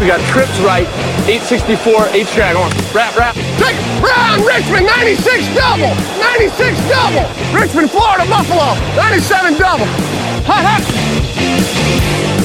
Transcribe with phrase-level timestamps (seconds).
[0.00, 0.88] We got trips right,
[1.28, 2.70] 864, 8 track on.
[2.94, 3.36] Rap, rap.
[3.36, 3.76] It.
[4.02, 5.94] Ron Richmond, 96 double.
[6.18, 7.28] 96 double.
[7.54, 9.86] Richmond, Florida, Buffalo, 97 double.
[10.48, 11.19] Hot.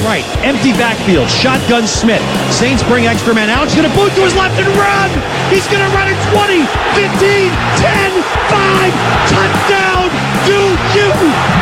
[0.06, 2.22] Right, empty backfield, shotgun Smith.
[2.52, 3.66] Saints bring extra man out.
[3.66, 5.10] He's going to boot to his left and run.
[5.50, 6.62] He's going to run at 20,
[6.94, 7.50] 15,
[7.82, 8.94] 10, 5.
[9.34, 10.06] Touchdown.
[10.46, 10.62] Do
[10.94, 11.10] you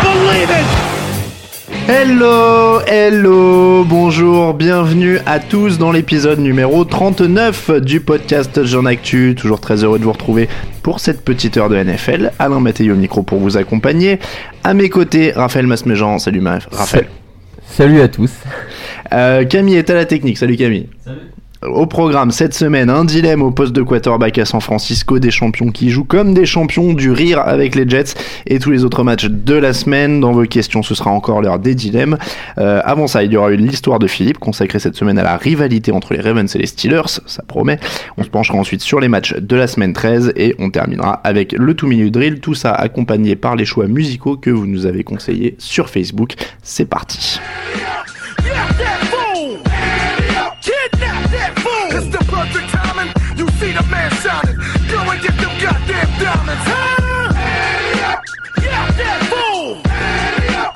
[0.04, 0.84] believe it?
[1.88, 9.34] Hello, hello, bonjour, bienvenue à tous dans l'épisode numéro 39 du podcast Jean Actu.
[9.34, 10.50] Toujours très heureux de vous retrouver
[10.82, 12.32] pour cette petite heure de NFL.
[12.38, 14.18] Alain Mathéo au micro pour vous accompagner.
[14.64, 16.18] À mes côtés, Raphaël Masméjean.
[16.18, 17.08] Salut Raphaël.
[17.76, 18.30] Salut à tous.
[19.12, 20.38] Euh, Camille est à la technique.
[20.38, 20.88] Salut Camille.
[21.64, 25.70] Au programme cette semaine, un dilemme au poste de quarterback à San Francisco, des champions
[25.70, 28.14] qui jouent comme des champions, du rire avec les Jets
[28.46, 30.20] et tous les autres matchs de la semaine.
[30.20, 32.18] Dans vos questions, ce sera encore l'heure des dilemmes.
[32.58, 35.36] Euh, avant ça, il y aura une l'histoire de Philippe consacrée cette semaine à la
[35.36, 37.78] rivalité entre les Ravens et les Steelers, ça promet.
[38.18, 41.52] On se penchera ensuite sur les matchs de la semaine 13 et on terminera avec
[41.52, 45.02] le tout minute drill, tout ça accompagné par les choix musicaux que vous nous avez
[45.02, 46.34] conseillés sur Facebook.
[46.62, 47.40] C'est parti.
[53.58, 54.56] See the man shining.
[54.90, 57.04] Go and get them goddamn diamonds, huh?
[58.60, 59.80] Get that fool!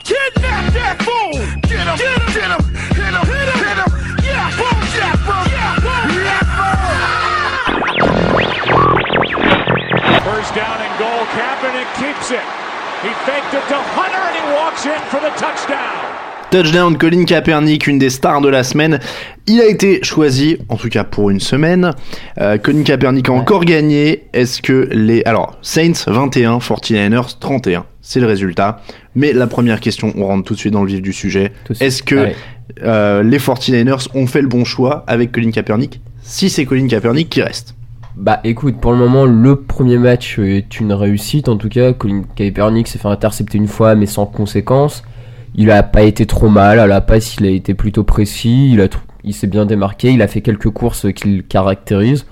[0.04, 1.32] Kidnap that fool!
[1.66, 1.96] Get him!
[1.98, 2.30] Get him!
[2.34, 2.62] Get him!
[2.94, 3.24] Hit him!
[3.26, 3.58] Hit him!
[3.58, 3.90] Hit him!
[4.22, 4.52] Yeah!
[4.58, 4.78] Boom!
[4.94, 5.14] Yeah!
[5.26, 5.46] Boom!
[5.50, 5.74] Yeah!
[5.82, 6.08] Boom!
[6.22, 6.42] Yeah!
[6.48, 6.78] Boom!
[10.22, 11.24] First down and goal.
[11.34, 12.46] Kaepernick keeps it.
[13.02, 16.07] He faked it to Hunter and he walks in for the touchdown.
[16.50, 19.00] Touchdown Colin Kaepernick, une des stars de la semaine.
[19.46, 21.92] Il a été choisi, en tout cas pour une semaine.
[22.40, 24.24] Euh, Colin Kaepernick a encore gagné.
[24.32, 25.22] Est-ce que les...
[25.26, 27.84] Alors, Saints 21, 49ers 31.
[28.00, 28.80] C'est le résultat.
[29.14, 31.52] Mais la première question, on rentre tout de suite dans le vif du sujet.
[31.80, 32.36] Est-ce que Ouais.
[32.82, 36.00] euh, les 49ers ont fait le bon choix avec Colin Kaepernick?
[36.22, 37.74] Si c'est Colin Kaepernick qui reste.
[38.16, 41.48] Bah écoute, pour le moment, le premier match est une réussite.
[41.50, 45.04] En tout cas, Colin Kaepernick s'est fait intercepter une fois, mais sans conséquence.
[45.54, 46.78] Il a pas été trop mal.
[46.78, 48.70] À la passe, il a été plutôt précis.
[48.72, 50.10] Il, a tr- il s'est bien démarqué.
[50.10, 52.26] Il a fait quelques courses qui le caractérisent.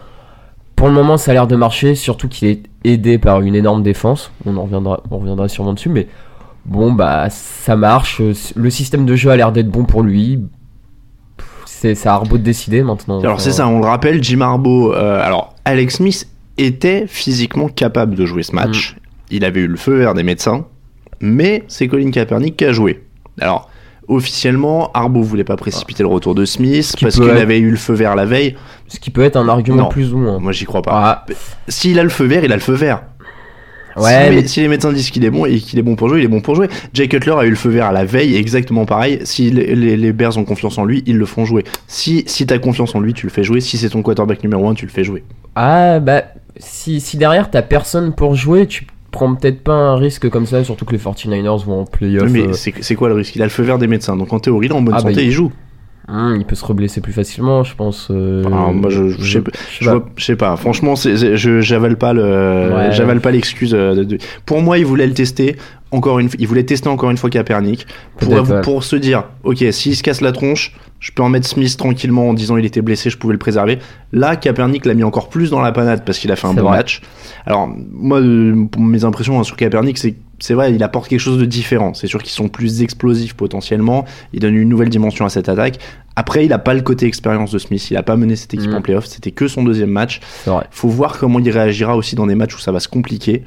[0.77, 3.83] Pour le moment, ça a l'air de marcher, surtout qu'il est aidé par une énorme
[3.83, 4.31] défense.
[4.45, 6.07] On en reviendra, on reviendra sûrement dessus, mais
[6.67, 8.21] bon, bah ça marche.
[8.55, 10.45] Le système de jeu a l'air d'être bon pour lui.
[11.65, 13.21] C'est à Arbo de décider maintenant.
[13.21, 14.93] Alors c'est ça, on le rappelle, Jim Harbaugh.
[14.95, 16.29] euh, alors Alex Smith
[16.59, 18.95] était physiquement capable de jouer ce match.
[18.97, 19.01] Mm.
[19.31, 20.67] Il avait eu le feu vert des médecins,
[21.21, 23.03] mais c'est Colin Kaepernick qui a joué.
[23.41, 23.71] Alors
[24.09, 27.71] officiellement, Harbaugh voulait pas précipiter le retour de Smith qui parce qu'il être- avait eu
[27.71, 28.57] le feu vert la veille.
[28.89, 29.89] Ce qui peut être un argument Non.
[29.89, 30.39] plus ou moins.
[30.39, 30.93] Moi j'y crois pas.
[30.95, 31.27] Ah,
[31.69, 33.03] S'il a le feu vert, il a le feu vert.
[33.97, 36.09] ouais, si, mais si les médecins disent qu'il est bon et qu'il est bon pour
[36.09, 36.69] jouer, il est bon pour jouer.
[36.93, 39.21] Jay Cutler a eu le feu vert à la veille, exactement pareil.
[39.25, 41.65] Si les, les, les Bears ont confiance en lui, ils le font jouer.
[41.89, 43.61] Si, si t'as confiance en lui, tu le fais jouer.
[43.61, 45.25] Si c'est ton quarterback numéro 1, tu le fais jouer.
[45.57, 46.23] ah bah
[46.59, 50.63] si, si derrière t'as personne pour jouer, tu prends peut-être pas un risque comme ça,
[50.65, 52.31] surtout que les 49ers vont en playoff.
[52.31, 53.37] mais euh, c'est quoi le risque?
[53.37, 55.11] Il a le feu vert des médecins, donc en théorie, est en bonne Ah, bah,
[55.11, 55.51] santé, il- il joue.
[56.09, 58.09] hum, il peut se reblesser plus facilement, je pense.
[58.11, 58.43] euh,
[58.73, 59.97] moi, je, je, sais, pas- je sais je pas.
[59.97, 60.57] vois- je sais pas.
[60.57, 62.23] Franchement, j'avale pas le,
[62.75, 62.93] Ouais.
[62.93, 63.75] j'avale pas l'excuse.
[63.75, 65.57] euh, de- Pour moi, il voulait le tester.
[65.93, 67.87] Encore une, il voulait tester encore une fois Kaepernick
[68.19, 68.61] pour, ouais.
[68.63, 72.29] pour se dire, ok, s'il se casse la tronche, je peux en mettre Smith tranquillement
[72.31, 73.79] en disant il était blessé, je pouvais le préserver.
[74.13, 76.63] Là, Kaepernick l'a mis encore plus dans la panade parce qu'il a fait un bon
[76.63, 76.79] vrai.
[76.79, 77.03] match.
[77.45, 81.21] Alors, moi, euh, pour mes impressions hein, sur Kaepernick, c'est c'est vrai, il apporte quelque
[81.21, 81.95] chose de différent.
[81.95, 84.05] C'est sûr qu'ils sont plus explosifs potentiellement.
[84.35, 85.79] Il donne une nouvelle dimension à cette attaque.
[86.15, 87.91] Après, il a pas le côté expérience de Smith.
[87.91, 88.75] Il a pas mené cette équipe Mm.
[88.75, 89.07] en playoff.
[89.07, 90.21] C'était que son deuxième match.
[90.45, 90.67] C'est vrai.
[90.71, 93.45] Faut voir comment il réagira aussi dans des matchs où ça va se compliquer.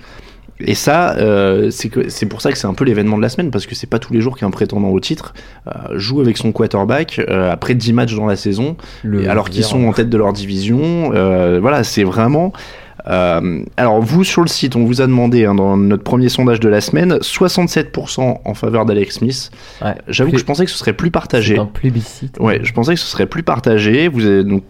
[0.65, 3.65] Et ça, euh, c'est pour ça que c'est un peu l'événement de la semaine parce
[3.65, 5.33] que c'est pas tous les jours qu'un prétendant au titre
[5.67, 9.63] euh, joue avec son quarterback euh, après 10 matchs dans la saison, Le alors qu'ils
[9.63, 11.11] sont en tête de leur division.
[11.13, 12.51] Euh, voilà, c'est vraiment.
[13.09, 16.59] Euh, alors vous sur le site, on vous a demandé hein, dans notre premier sondage
[16.59, 19.51] de la semaine, 67% en faveur d'Alex Smith.
[19.83, 19.95] Ouais.
[20.07, 21.57] J'avoue que je pensais que ce serait plus partagé.
[21.57, 22.37] Un plébiscite.
[22.39, 24.07] Ouais, je pensais que ce serait plus partagé.
[24.07, 24.63] Vous avez, donc,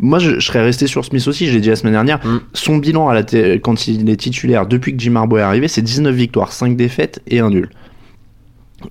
[0.00, 1.46] moi, je, je serais resté sur Smith aussi.
[1.46, 2.18] Je l'ai dit la semaine dernière.
[2.24, 2.40] Mm.
[2.54, 3.22] Son bilan à la
[3.58, 7.20] quand il est titulaire depuis que Jim Harbaugh est arrivé, c'est 19 victoires, 5 défaites
[7.26, 7.70] et un nul.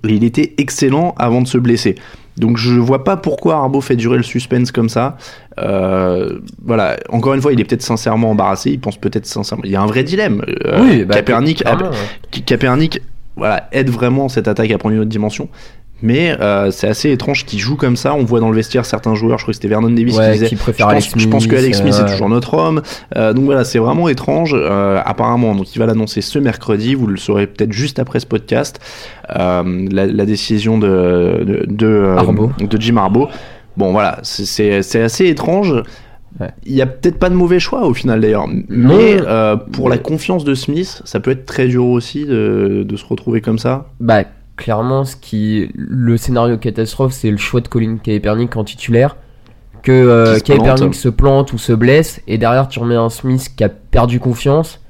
[0.08, 1.94] Et il était excellent avant de se blesser.
[2.38, 5.16] Donc je vois pas pourquoi Harbaugh fait durer le suspense comme ça.
[5.60, 8.70] Euh, voilà, encore une fois, il est peut-être sincèrement embarrassé.
[8.70, 9.64] Il pense peut-être sincèrement.
[9.64, 10.42] Il y a un vrai dilemme.
[10.64, 11.14] Euh, Oui, bah,
[11.90, 11.96] ouais.
[12.30, 13.00] Ki- Kaepernick
[13.36, 15.48] voilà, aide vraiment cette attaque à prendre une autre dimension.
[16.02, 18.14] Mais euh, c'est assez étrange qu'il joue comme ça.
[18.14, 20.32] On voit dans le vestiaire certains joueurs, je crois que c'était Vernon Davis Ouais, qui
[20.32, 22.54] disait qui préfère je, Alex pense, je pense que Smith, Alex Smith est toujours notre
[22.54, 22.82] homme.
[23.16, 24.54] Euh, donc voilà, c'est vraiment étrange.
[24.54, 26.94] Euh, apparemment, donc il va l'annoncer ce mercredi.
[26.94, 28.80] Vous le saurez peut-être juste après ce podcast.
[29.28, 29.62] La,
[30.06, 32.50] la décision de, de, de, Harbaugh.
[32.60, 33.28] de Jim Harbaugh.
[33.76, 35.74] Bon voilà, c'est- assez étrange.
[36.40, 36.48] Ouais.
[36.64, 39.98] Il y a peut-être pas de mauvais choix au final d'ailleurs, mais euh, pour la
[39.98, 43.86] confiance de Smith, ça peut être très dur aussi de, de se retrouver comme ça.
[44.00, 44.24] Bah,
[44.62, 49.16] clairement, ce qui, le scénario catastrophe, c'est le choix de Colin Kaepernick en titulaire.
[49.82, 50.58] Que euh, se plante.
[50.58, 54.20] Kaepernick se plante ou se blesse, et derrière tu remets un Smith qui a perdu
[54.20, 54.80] confiance,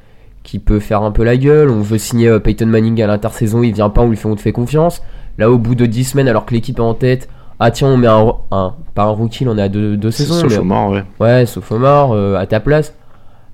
[0.42, 1.70] qui peut faire un peu la gueule.
[1.70, 4.36] On veut signer euh, Peyton Manning à l'intersaison, il vient pas, on lui fait, on
[4.36, 5.02] te fait confiance.
[5.38, 7.96] Là, au bout de 10 semaines, alors que l'équipe est en tête, ah tiens, on
[7.96, 10.34] met un, un pas un rookie, on est à deux, deux saisons.
[10.34, 11.04] Sauf mais- au mort, ouais.
[11.18, 12.92] Ouais, Sophomore, euh, à ta place.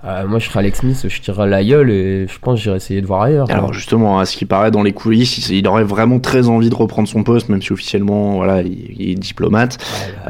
[0.04, 2.76] Euh, moi, je serais Alex Smith, je tirerais la gueule et je pense que j'irais
[2.76, 3.50] essayer de voir ailleurs.
[3.50, 6.74] Alors justement, à ce qui paraît dans les coulisses, il, aurait vraiment très envie de
[6.74, 9.78] reprendre son poste, même si officiellement, voilà, il, il est diplomate.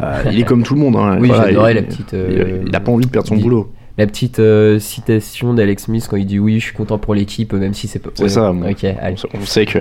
[0.02, 0.96] Euh, il est comme tout le monde.
[0.96, 3.28] Hein, Oui, voilà, j'adorais il- la petite, euh, il, il a pas envie de perdre
[3.28, 3.70] son boulot.
[3.98, 7.52] La petite euh, citation d'Alex Smith quand il dit oui, je suis content pour l'équipe,
[7.52, 8.10] même si c'est pas.
[8.14, 8.52] C'est ça.
[8.52, 8.70] bon.
[8.70, 9.16] Ok, allez.
[9.34, 9.80] On sait que.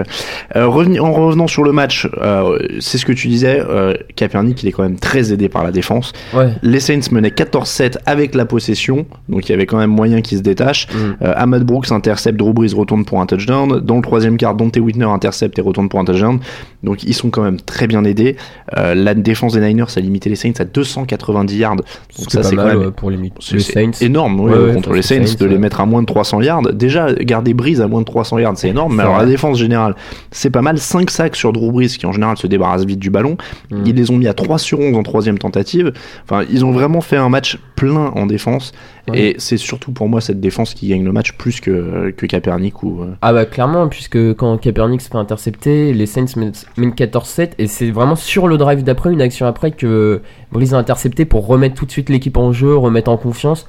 [0.55, 3.61] Euh, reveni- en revenant sur le match, euh, c'est ce que tu disais.
[3.67, 6.13] Euh, Kaepernick, il est quand même très aidé par la défense.
[6.33, 6.49] Ouais.
[6.63, 10.39] Les Saints menaient 14-7 avec la possession, donc il y avait quand même moyen qu'ils
[10.39, 10.87] se détachent.
[10.87, 10.97] Mm.
[11.21, 13.79] Euh, Ahmad Brooks intercepte, Drew Brees retourne pour un touchdown.
[13.81, 16.39] Dans le troisième quart, Dante Whitner intercepte et retourne pour un touchdown.
[16.83, 18.35] Donc ils sont quand même très bien aidés.
[18.77, 21.75] Euh, la défense des Niners a limité les Saints à 290 yards.
[21.75, 21.85] Donc
[22.29, 23.17] ça c'est quand mal même ouais, pour les,
[23.59, 23.91] Saints.
[24.07, 26.73] Énorme Ouais, contre les Saints, de les mettre à moins de 300 yards.
[26.73, 28.95] Déjà, garder Breeze à moins de 300 yards, c'est énorme.
[28.95, 29.95] Mais alors, la défense générale,
[30.31, 30.77] c'est pas mal.
[30.79, 33.37] 5 sacs sur Drew Brees, qui en général se débarrasse vite du ballon.
[33.71, 33.83] Mm.
[33.85, 35.93] Ils les ont mis à 3 sur 11 en troisième tentative.
[36.23, 38.71] Enfin, ils ont vraiment fait un match plein en défense.
[39.09, 39.19] Ouais.
[39.19, 42.83] Et c'est surtout pour moi cette défense qui gagne le match plus que, que Kaepernick
[42.83, 43.03] ou.
[43.03, 46.51] euh, Ah bah clairement, puisque quand Kaepernick se fait intercepter, les Saints mènent
[46.91, 50.21] 14-7 et c'est vraiment sur le drive d'après, une action après que
[50.51, 53.67] Breeze a intercepté pour remettre tout de suite l'équipe en jeu, remettre en confiance.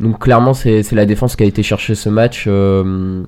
[0.00, 3.22] Donc clairement, c'est la défense qui a été chercher ce match euh,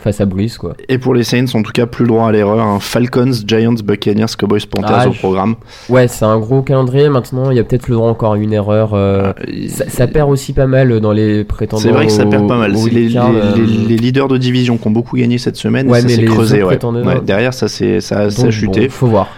[0.00, 0.74] face à Breeze quoi.
[0.88, 2.60] Et pour les Saints, en tout cas, plus droit à l'erreur.
[2.60, 2.78] hein.
[2.80, 5.56] Falcons, Giants, Buccaneers, Cowboys, Panthers Ah, au programme.
[5.88, 7.08] Ouais, c'est un gros calendrier.
[7.08, 8.94] Maintenant, il y a peut-être le droit encore à une erreur.
[8.94, 11.82] euh, Euh, ça, ça perd aussi pas mal dans les prétendants.
[11.82, 12.72] C'est vrai que ça au- perd pas mal.
[12.72, 15.88] les, les- euh, les- les leaders de division qui ont beaucoup gagné cette semaine.
[15.88, 16.62] Ouais, et ça s'est creusé.
[16.62, 16.78] Ouais.
[16.84, 18.82] Ouais, derrière, ça ça, ça a chuté.
[18.82, 19.28] bon, faut voir.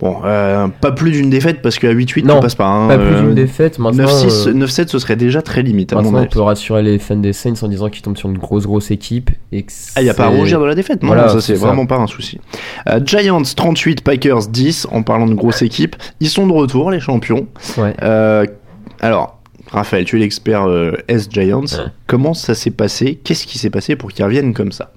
[0.00, 2.66] Bon, euh, pas plus d'une défaite parce qu'à 8-8, Non, on passe pas.
[2.66, 2.88] hein.
[2.88, 3.78] Pas plus Euh, d'une défaite.
[3.78, 6.82] Maintenant, 9-6, euh, 9-7, ce serait déjà très limite, à mon Maintenant, on peut rassurer
[6.82, 9.72] les fans des Saints en disant qu'ils tombent sur une grosse grosse équipe et que
[9.96, 11.56] Ah, il n'y a pas à rougir de la défaite, non, Voilà, ça c'est c'est
[11.60, 11.66] ça.
[11.66, 12.40] vraiment pas un souci.
[12.88, 15.96] Euh, Giants 38, Packers 10, en parlant de grosse équipe.
[16.20, 17.46] Ils sont de retour, les champions.
[17.76, 17.94] Ouais.
[18.02, 18.46] Euh,
[19.00, 19.38] alors,
[19.70, 21.60] Raphaël, tu es l'expert euh, S-Giants.
[21.60, 21.84] Ouais.
[22.06, 23.20] Comment ça s'est passé?
[23.22, 24.92] Qu'est-ce qui s'est passé pour qu'ils reviennent comme ça?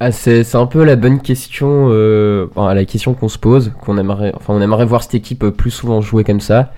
[0.00, 3.98] Ah, c'est un peu la bonne question, euh, enfin, la question qu'on se pose, qu'on
[3.98, 6.72] aimerait, enfin on aimerait voir cette équipe euh, plus souvent jouer comme ça.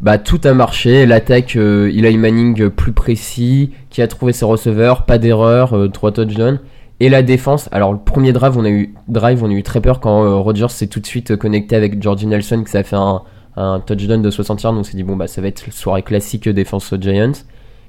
[0.00, 4.44] Bah tout a marché, l'attaque, euh, Eli Manning euh, plus précis, qui a trouvé ses
[4.44, 6.60] receveurs, pas d'erreur, euh, trois touchdowns.
[7.00, 9.80] Et la défense, alors le premier drive, on a eu drive, on a eu très
[9.80, 12.96] peur quand Rodgers s'est tout de suite connecté avec Georgie Nelson, que ça a fait
[12.96, 16.48] un, touchdown de 60 yards, on s'est dit bon bah ça va être soirée classique
[16.48, 17.32] défense Giants.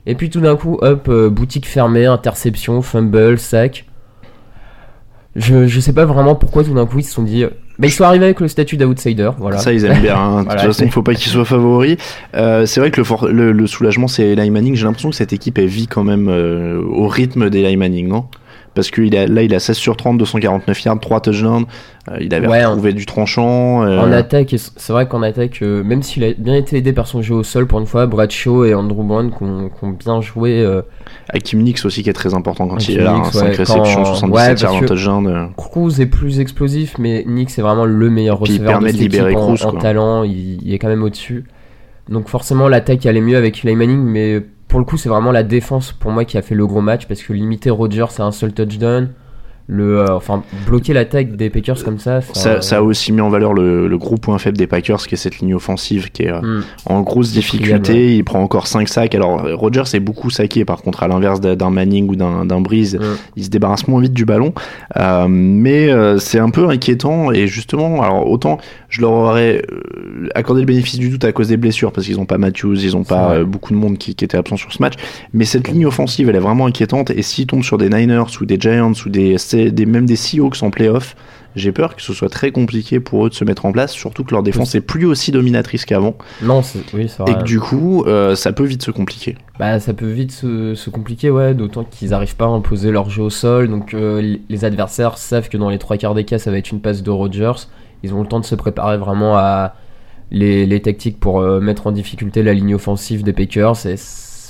[0.06, 3.86] Et puis tout d'un coup, hop, boutique fermée, interception, fumble, sac.
[5.36, 7.44] Je, je sais pas vraiment pourquoi tout d'un coup ils se sont dit.
[7.44, 9.58] euh, Bah, ils sont arrivés avec le statut d'outsider, voilà.
[9.58, 10.16] Ça, ils aiment bien.
[10.18, 10.44] hein.
[10.44, 11.98] De toute façon, il faut pas qu'ils soient favoris.
[12.36, 14.76] Euh, c'est vrai que le, for- le, le soulagement, c'est Eli Manning.
[14.76, 18.26] J'ai l'impression que cette équipe, elle vit quand même euh, au rythme d'Eli Manning, non?
[18.76, 21.66] Parce que il a, là, il a 16 sur 30, 249 yards, 3 touchdowns.
[22.12, 23.84] Euh, il avait Ouais, en- retrouvé du tranchant.
[23.84, 27.08] euh, En attaque, c'est vrai qu'en attaque, euh, même s'il a bien été aidé par
[27.08, 30.64] son jeu au sol pour une fois, Bradshaw et Andrew Brown qui ont, bien joué.
[31.30, 33.14] Hakim Nix aussi qui est très important quand Hakim il est là.
[33.14, 35.50] hein, Nix, 5 ouais, réceptions, quand- 77 ouais, yards, que- touchdown.
[35.58, 38.98] Cruz est plus explosif, mais Nick c'est vraiment le meilleur Puis il receveur permet de
[38.98, 41.46] de libérer en, Cruz, en talent, il, il est quand même au-dessus.
[42.10, 45.44] Donc forcément l'attaque allait mieux avec Eli Manning, mais pour le coup c'est vraiment la
[45.44, 48.32] défense pour moi qui a fait le gros match parce que limiter Rodgers à un
[48.32, 49.10] seul touchdown,
[49.68, 53.30] le, euh, enfin bloquer l'attaque des Packers comme ça, Ça, ça a aussi mis en
[53.30, 56.32] valeur le, le gros point faible des Packers, qui est cette ligne offensive qui est
[56.32, 56.62] euh, Hmm.
[56.86, 57.94] en grosse difficulté.
[57.94, 58.16] Ouais.
[58.18, 59.16] Il prend encore 5 sacs.
[59.16, 63.16] Alors, Rogers est beaucoup saqué, par contre, à l'inverse d'un Manning ou d'un Breeze, Hmm.
[63.38, 64.54] il se débarrasse moins vite du ballon.
[64.98, 67.32] Euh, mais euh, c'est un peu inquiétant.
[67.32, 68.60] Et justement, alors autant
[68.96, 72.16] je leur aurais euh, accordé le bénéfice du doute à cause des blessures, parce qu'ils
[72.16, 73.38] n'ont pas Matthews, ils n'ont pas vrai.
[73.40, 74.94] euh, beaucoup de monde qui, qui était absent sur ce match.
[75.34, 77.10] Mais cette ligne offensive, elle est vraiment inquiétante.
[77.10, 79.36] Et s'ils tombent sur des Niners ou des Giants ou des,
[79.72, 81.16] des même des Seahawks en playoff,
[81.58, 84.24] j'ai peur que ce soit très compliqué pour eux de se mettre en place, surtout
[84.26, 87.38] que leur défense est plus aussi dominatrice qu'avant, Non, c'est oui, c'est et vrai.
[87.42, 89.38] que du coup, euh, ça peut vite se compliquer.
[89.58, 93.10] Bah, ça peut vite se, se compliquer, ouais, d'autant qu'ils n'arrivent pas à imposer leur
[93.10, 93.70] jeu au sol.
[93.70, 96.72] Donc, euh, les adversaires savent que dans les trois quarts des cas, ça va être
[96.72, 97.54] une passe de Rodgers.
[98.06, 99.74] Ils ont le temps de se préparer vraiment à
[100.30, 103.76] les, tactiques pour euh, mettre en difficulté la ligne offensive des Packers.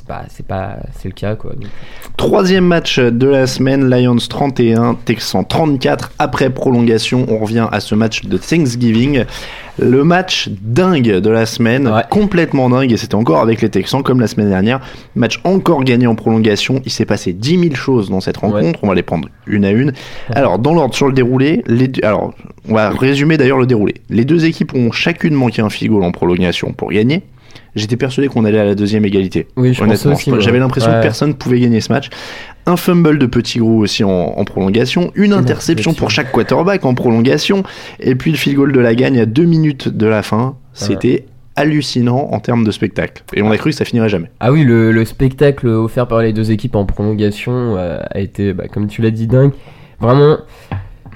[0.07, 1.53] C'est c'est pas, c'est le cas, quoi.
[1.53, 1.69] Donc,
[2.17, 6.11] Troisième match de la semaine, Lions 31, Texans 34.
[6.19, 9.25] Après prolongation, on revient à ce match de Thanksgiving.
[9.77, 12.03] Le match dingue de la semaine, Ouais.
[12.09, 14.79] complètement dingue, et c'était encore avec les Texans comme la semaine dernière.
[15.15, 16.81] Match encore gagné en prolongation.
[16.85, 18.79] Il s'est passé 10 000 choses dans cette rencontre.
[18.83, 19.91] On va les prendre une à une.
[20.29, 22.33] Alors, dans l'ordre sur le déroulé, les deux- alors,
[22.69, 23.95] on va résumer d'ailleurs le déroulé.
[24.09, 27.23] Les deux équipes ont chacune manqué un goal en prolongation pour gagner.
[27.75, 29.47] J'étais persuadé qu'on allait à la deuxième égalité.
[29.57, 32.09] Oui, je Honnêtement, j'avais l'impression que personne ne pouvait gagner ce match.
[32.65, 36.93] Un fumble de Petit Gros aussi en, en prolongation, une interception pour chaque quarterback en
[36.95, 37.63] prolongation,
[37.99, 40.55] et puis le field goal de la gagne à deux minutes de la fin.
[40.73, 43.23] C'était hallucinant en termes de spectacle.
[43.33, 44.29] Et on a cru que ça finirait jamais.
[44.39, 48.53] Ah oui, le, le spectacle offert par les deux équipes en prolongation euh, a été,
[48.53, 49.51] bah, comme tu l'as dit, dingue.
[50.01, 50.39] Vraiment,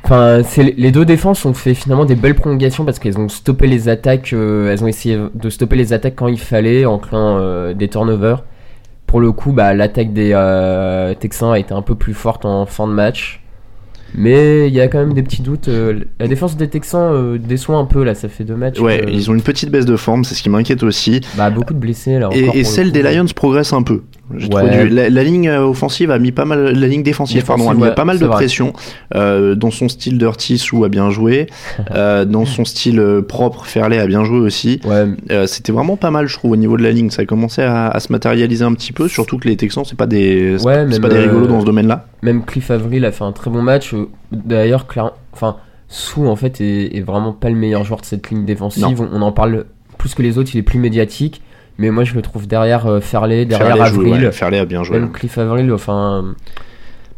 [0.04, 3.90] enfin, les deux défenses ont fait finalement des belles prolongations parce qu'elles ont stoppé les
[3.90, 7.74] attaques, euh, elles ont essayé de stopper les attaques quand il fallait en créant euh,
[7.74, 8.44] des turnovers.
[9.08, 12.66] Pour le coup, bah, l'attaque des euh, Texans a été un peu plus forte en
[12.66, 13.42] fin de match.
[14.16, 15.70] Mais il y a quand même des petits doutes.
[16.20, 18.80] la défense des Texans euh, déçoit un peu là, ça fait deux matchs.
[18.80, 21.22] Ouais, ils ont une petite baisse de forme, c'est ce qui m'inquiète aussi.
[21.38, 22.30] bah, beaucoup de blessés là.
[22.32, 24.04] Et, encore celle des Lions progresse un peu.
[24.52, 24.84] Ouais.
[24.86, 27.74] du- la, la ligne euh, offensive a mis pas mal, la ligne défensive, pardon, a
[27.74, 28.36] mis ouais, pas mal de vrai.
[28.36, 28.74] pression
[29.16, 31.48] euh, dans son style Dirty Sou a bien joué,
[31.96, 34.80] euh, dans son style propre Fairley a bien joué aussi.
[34.86, 37.10] Ouais, Euh, C'était vraiment pas mal, je trouve, au niveau de la ligne.
[37.10, 39.98] Ça a commencé à, à se matérialiser un petit peu, surtout que les Texans, c'est
[39.98, 42.06] pas des, pas- des rigolos dans ce domaine-là.
[42.22, 43.94] Même Cliff Avril a fait un très bon match.
[44.32, 44.86] D'ailleurs,
[45.34, 45.56] enfin,
[45.88, 49.02] Sou en fait est, est vraiment pas le meilleur joueur de cette ligne défensive.
[49.12, 49.66] On en parle
[49.98, 50.52] plus que les autres.
[50.54, 51.42] Il est plus médiatique,
[51.80, 54.26] mais moi je le trouve derrière euh, Fairley, derrière joué, Avril.
[54.26, 55.00] ouais, Fairley a bien joué.
[55.00, 56.36] Même Cliff Avril, enfin,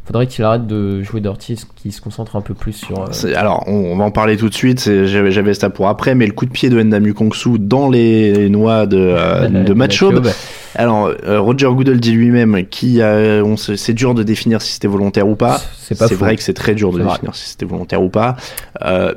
[0.05, 2.99] faudrait qu'il arrête de jouer Dirty, qu'il se concentre un peu plus sur.
[2.99, 4.81] euh, Alors, on, on va en parler tout de suite.
[5.05, 8.49] J'avais j'avais ça pour après, mais le coup de pied de Ndamu Kongsu dans les
[8.49, 9.73] noix de, euh, de.
[9.73, 10.27] Matchob.
[10.75, 14.87] Alors, euh, Roger Goodell dit lui-même qui a, on c'est dur de définir si c'était
[14.87, 15.59] volontaire ou pas.
[15.81, 18.35] C'est vrai que c'est très dur de définir si c'était volontaire ou pas.
[18.83, 19.13] Euh,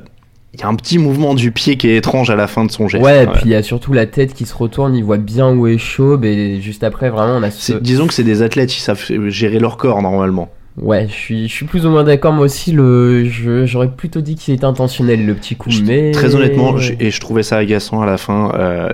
[0.55, 2.71] Il y a un petit mouvement du pied qui est étrange à la fin de
[2.71, 3.05] son geste.
[3.05, 5.67] Ouais, puis il y a surtout la tête qui se retourne, il voit bien où
[5.67, 7.73] est Chaube, et juste après, vraiment, on a ce.
[7.73, 10.51] Disons que c'est des athlètes, ils savent gérer leur corps normalement.
[10.81, 14.21] Ouais, je suis, je suis plus ou moins d'accord, moi aussi, le, je- j'aurais plutôt
[14.21, 16.11] dit qu'il était intentionnel, le petit coup, mais.
[16.13, 18.53] Très honnêtement, je- et je trouvais ça agaçant à la fin.
[18.55, 18.89] euh,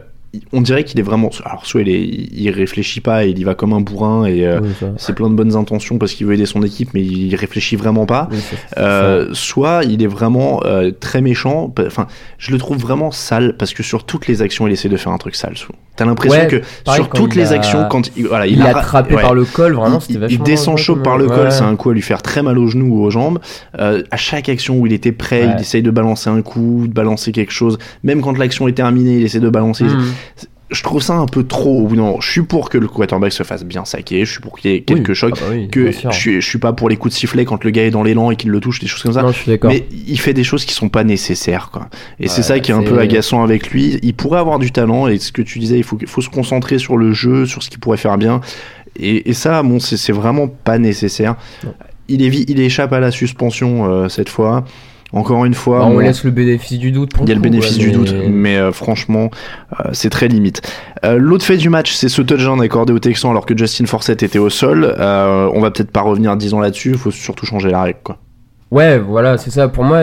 [0.53, 1.31] on dirait qu'il est vraiment.
[1.45, 4.61] Alors, soit il, est, il réfléchit pas, il y va comme un bourrin et euh,
[4.63, 7.77] Oui, c'est plein de bonnes intentions parce qu'il veut aider son équipe, mais il réfléchit
[7.77, 8.29] vraiment pas.
[8.31, 8.39] Oui,
[8.79, 11.73] Euh, soit il est vraiment euh, très méchant.
[11.85, 12.07] Enfin,
[12.39, 15.13] je le trouve vraiment sale parce que sur toutes les actions, il essaie de faire
[15.13, 15.55] un truc sale.
[15.97, 18.63] T'as l'impression Ouais, que pareil, sur toutes les a- actions, quand il, voilà, Il il
[18.63, 19.23] a attrapé ouais.
[19.23, 21.35] par le col, vraiment, Il- il, descend chaud par le ouais.
[21.37, 23.39] col, c'est un coup à lui faire très mal aux genoux ou aux jambes.
[23.79, 26.93] Euh, à chaque action où il était prêt, il essaye de balancer un coup, de
[26.93, 27.79] balancer quelque chose.
[28.05, 29.85] Même quand l'action est terminée, il essaie de balancer.
[29.85, 30.05] Mhm.
[30.73, 31.89] Je trouve ça un peu trop.
[31.89, 32.21] moment.
[32.21, 34.25] Je suis pour que le quarterback se fasse bien saquer.
[34.25, 35.15] Je suis pour qu'il y ait quelques Oui.
[35.17, 35.35] chocs.
[35.39, 37.65] Ah bah oui, que je suis, je suis pas pour les coups de sifflet quand
[37.65, 39.23] le gars est dans l'élan et qu'il le touche, des choses comme ça.
[39.23, 39.73] Non, je suis d'accord.
[39.73, 41.89] Mais il fait des choses qui sont pas nécessaires, quoi.
[42.21, 43.99] Et c'est ça qui est un peu agaçant avec lui.
[44.03, 46.97] Il pourrait avoir du talent, et ce que tu disais, il faut, se concentrer sur
[46.97, 48.41] le jeu, sur ce qu'il pourrait faire bien.
[48.97, 51.35] Et, et ça, bon, c'est vraiment pas nécessaire.
[51.65, 51.75] Non.
[52.09, 54.65] Il échappe à la suspension euh, cette fois.
[55.13, 57.11] Encore une fois, Bah, on laisse le bénéfice du doute.
[57.23, 59.31] il y a le coup, bénéfice ouais, du mais- doute, mais euh, franchement,
[59.81, 60.63] euh, c'est très limite.
[61.05, 64.23] Euh, L'autre fait du match, c'est ce touchdown accordé aux Texans alors que Justin Forsett
[64.23, 64.95] était au sol.
[64.99, 67.99] On va peut-être pas revenir 10 ans là-dessus, il faut surtout changer la règle.
[68.05, 68.19] Quoi.
[68.71, 69.67] Ouais, voilà, c'est ça.
[69.69, 69.99] Pour moi,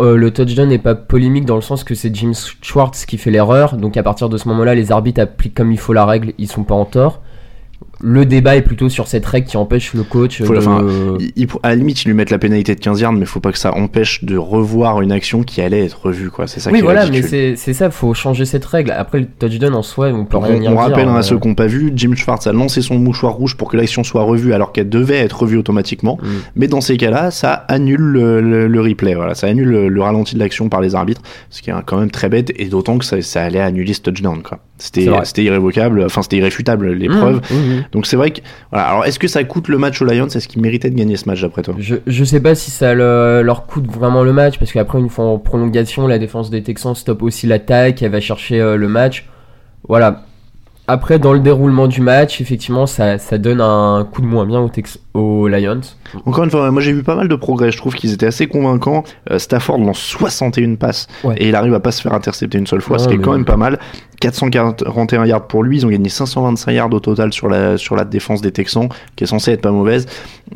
[0.00, 2.32] euh, le touchdown n'est pas polémique dans le sens que c'est Jim
[2.62, 3.76] Schwartz qui fait l'erreur.
[3.76, 6.48] Donc à partir de ce moment-là, les arbitres appliquent comme il faut la règle, ils
[6.48, 7.20] sont pas en tort.
[8.02, 11.18] Le débat est plutôt sur cette règle qui empêche le coach Faut- de...
[11.36, 13.52] Il- à la limite, ils lui mettent la pénalité de 15 yards, mais faut pas
[13.52, 16.30] que ça empêche de revoir une action qui allait être revue.
[16.30, 16.46] quoi.
[16.46, 18.90] C'est ça oui, qui est voilà, mais c'est ça, faut changer cette règle.
[18.90, 20.72] Après, le touchdown en soi, on peut On, rien on dire.
[20.76, 23.34] rappelle hein, à euh, ceux qui n'ont pas vu, Jim Schwartz a lancé son mouchoir
[23.34, 26.18] rouge pour que l'action soit revue alors qu'elle devait être revue automatiquement.
[26.22, 26.26] Mm.
[26.56, 30.02] Mais dans ces cas-là, ça annule le, le- le replay, voilà, ça annule le, le
[30.02, 32.98] ralenti de l'action par les arbitres, ce qui est quand même très bête, et d'autant
[32.98, 34.42] que ça, ça allait annuler ce touchdown.
[34.42, 34.58] quoi.
[34.78, 37.36] C'était irrévocable, enfin c'était irréfutable les preuves.
[37.50, 37.54] mmh.
[37.92, 38.86] Donc c'est vrai que voilà.
[38.88, 40.26] Alors est-ce que ça coûte le match aux Lions?
[40.26, 41.74] Est-ce qu'ils méritaient de gagner ce match d'après toi?
[41.78, 45.10] Je, je sais pas si ça le- leur coûte vraiment le match, parce qu'après, une
[45.10, 48.88] fois en prolongation, la défense des Texans stoppe aussi l'attaque, elle va chercher euh, le
[48.88, 49.28] match.
[49.88, 50.24] Voilà.
[50.92, 54.60] Après, dans le déroulement du match, effectivement, ça, ça donne un coup de moins bien
[54.60, 55.80] aux, Tex- aux Lions.
[56.26, 57.70] Encore une fois, moi j'ai vu pas mal de progrès.
[57.72, 59.02] Je trouve qu'ils étaient assez convaincants.
[59.30, 61.34] Euh, Stafford lance 61 passes Ouais.
[61.38, 63.32] et il arrive à pas se faire intercepter une seule fois, ce qui est quand
[63.32, 63.78] même pas mal.
[64.20, 65.78] 441 yards pour lui.
[65.78, 69.24] Ils ont gagné 525 yards au total sur la sur la défense des Texans, qui
[69.24, 70.06] est censée être pas mauvaise.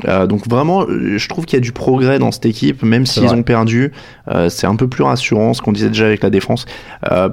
[0.07, 3.05] Euh, donc vraiment, euh, je trouve qu'il y a du progrès dans cette équipe, même
[3.05, 3.91] s'ils ont perdu.
[4.29, 6.65] euh, c'est un peu plus rassurant, ce qu'on disait déjà avec la défense.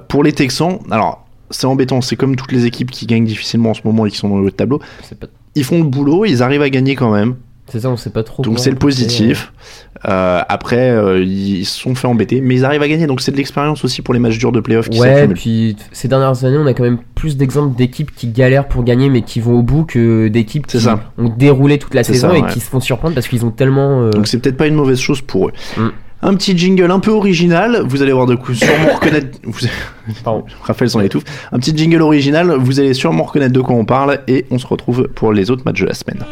[0.08, 1.23] Pour les Texans, alors.
[1.50, 4.16] C'est embêtant, c'est comme toutes les équipes qui gagnent difficilement en ce moment et qui
[4.16, 4.80] sont dans le haut de tableau.
[5.20, 7.34] Pas- Ils font le boulot, ils arrivent à gagner quand même.
[7.68, 8.42] c'est ça, on sait pas trop.
[8.42, 9.52] Donc c'est le positif.
[10.06, 13.06] Euh, après, euh, ils se sont fait embêter, mais ils arrivent à gagner.
[13.06, 16.08] Donc c'est de l'expérience aussi pour les matchs durs de playoff qui Ouais, puis ces
[16.08, 19.40] dernières années, on a quand même plus d'exemples d'équipes qui galèrent pour gagner, mais qui
[19.40, 21.00] vont au bout que d'équipes qui ça.
[21.16, 24.02] ont déroulé toute la saison ça, et qui se font surprendre parce qu'ils ont tellement.
[24.02, 25.52] euh, Donc c'est peut-être pas une mauvaise chose pour eux.
[25.78, 25.88] Mm.
[26.26, 29.38] Un petit jingle un peu original, vous allez voir de coup sûrement reconnaître.
[29.42, 29.66] Vous...
[30.24, 30.46] Pardon.
[30.62, 31.24] Raphaël s'en étouffe.
[31.52, 34.66] Un petit jingle original, vous allez sûrement reconnaître de quoi on parle et on se
[34.66, 36.24] retrouve pour les autres matchs de la semaine.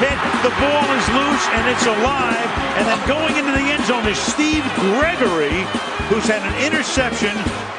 [0.00, 0.18] Hit.
[0.42, 2.48] The ball is loose, and it's alive.
[2.78, 5.62] And then going into the end zone is Steve Gregory,
[6.08, 7.36] who's had an interception,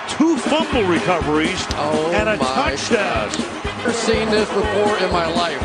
[0.07, 3.64] two fumble recoveries, Oh and a touchdown.
[3.85, 5.61] Never seen this before in my life.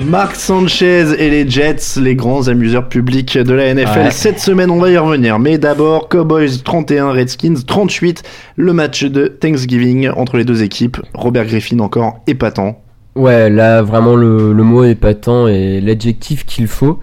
[0.00, 3.98] Marc Sanchez et les Jets, les grands amuseurs publics de la NFL.
[3.98, 4.10] Ouais.
[4.10, 5.38] Cette semaine, on va y revenir.
[5.38, 8.24] Mais d'abord, Cowboys 31, Redskins 38.
[8.56, 10.96] Le match de Thanksgiving entre les deux équipes.
[11.14, 12.82] Robert Griffin encore épatant.
[13.16, 17.00] Ouais, là vraiment le, le mot est épatant et l'adjectif qu'il faut.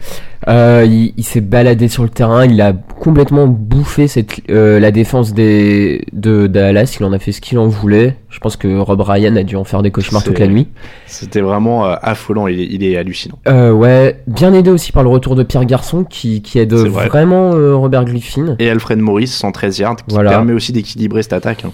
[0.50, 4.92] Euh, il il s'est baladé sur le terrain, il a complètement bouffé cette, euh, la
[4.92, 8.18] défense des, de Dallas, il en a fait ce qu'il en voulait.
[8.30, 10.68] Je pense que Rob Ryan a dû en faire des cauchemars toute la nuit.
[11.08, 12.48] C'était vraiment euh, affolant.
[12.48, 13.40] Il est, il est hallucinant.
[13.48, 17.08] Euh, ouais, bien aidé aussi par le retour de Pierre Garçon qui, qui aide vrai.
[17.08, 18.56] vraiment euh, Robert Griffin.
[18.60, 20.32] Et Alfred Morris 113 yards qui Voilà.
[20.32, 21.64] permet aussi d'équilibrer cette attaque.
[21.66, 21.72] hein.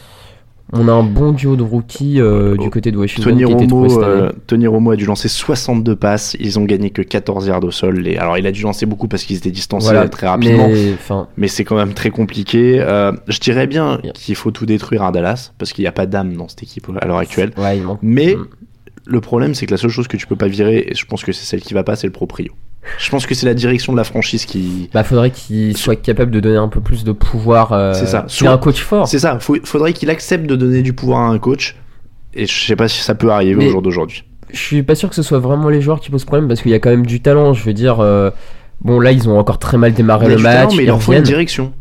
[0.72, 4.04] On a un bon duo de rookies euh, du côté de Washington Tony qui Romo,
[4.04, 6.36] euh, Tony Romo a dû lancer 62 passes.
[6.40, 8.08] Ils ont gagné que 14 yards au sol.
[8.08, 10.70] Et alors, il a dû lancer beaucoup parce qu'ils étaient distancés Voilà, très rapidement.
[11.38, 12.80] Mais, c'est quand même très compliqué.
[12.82, 14.14] Euh, je dirais bien Yeah.
[14.14, 16.88] qu'il faut tout détruire à Dallas parce qu'il n'y a pas d'âme dans cette équipe
[17.02, 17.52] à l'heure actuelle.
[17.58, 17.82] ouais.
[18.02, 18.46] Mais Mm.
[19.08, 21.24] le problème, c'est que la seule chose que tu peux pas virer, et je pense
[21.24, 22.54] que c'est celle qui va pas, c'est le proprio.
[22.98, 24.90] Je pense que c'est la direction de la franchise qui.
[24.94, 27.74] Bah, faudrait qu'il soit capable de donner un peu plus de pouvoir.
[27.74, 28.26] euh, C'est ça.
[28.50, 29.08] Un coach fort.
[29.08, 29.38] C'est ça.
[29.40, 31.76] Faut- faudrait qu'il accepte de donner du pouvoir à un coach.
[32.34, 34.24] Et je sais pas si ça peut arriver Mais- au jour d'aujourd'hui.
[34.52, 36.72] Je suis pas sûr que ce soit vraiment les joueurs qui posent problème parce qu'il
[36.72, 37.54] y a quand même du talent.
[37.54, 38.32] Je veux dire, euh,
[38.82, 40.56] bon là ils ont encore très mal démarré le match.
[40.56, 41.72] talent, mais il leur faut une direction.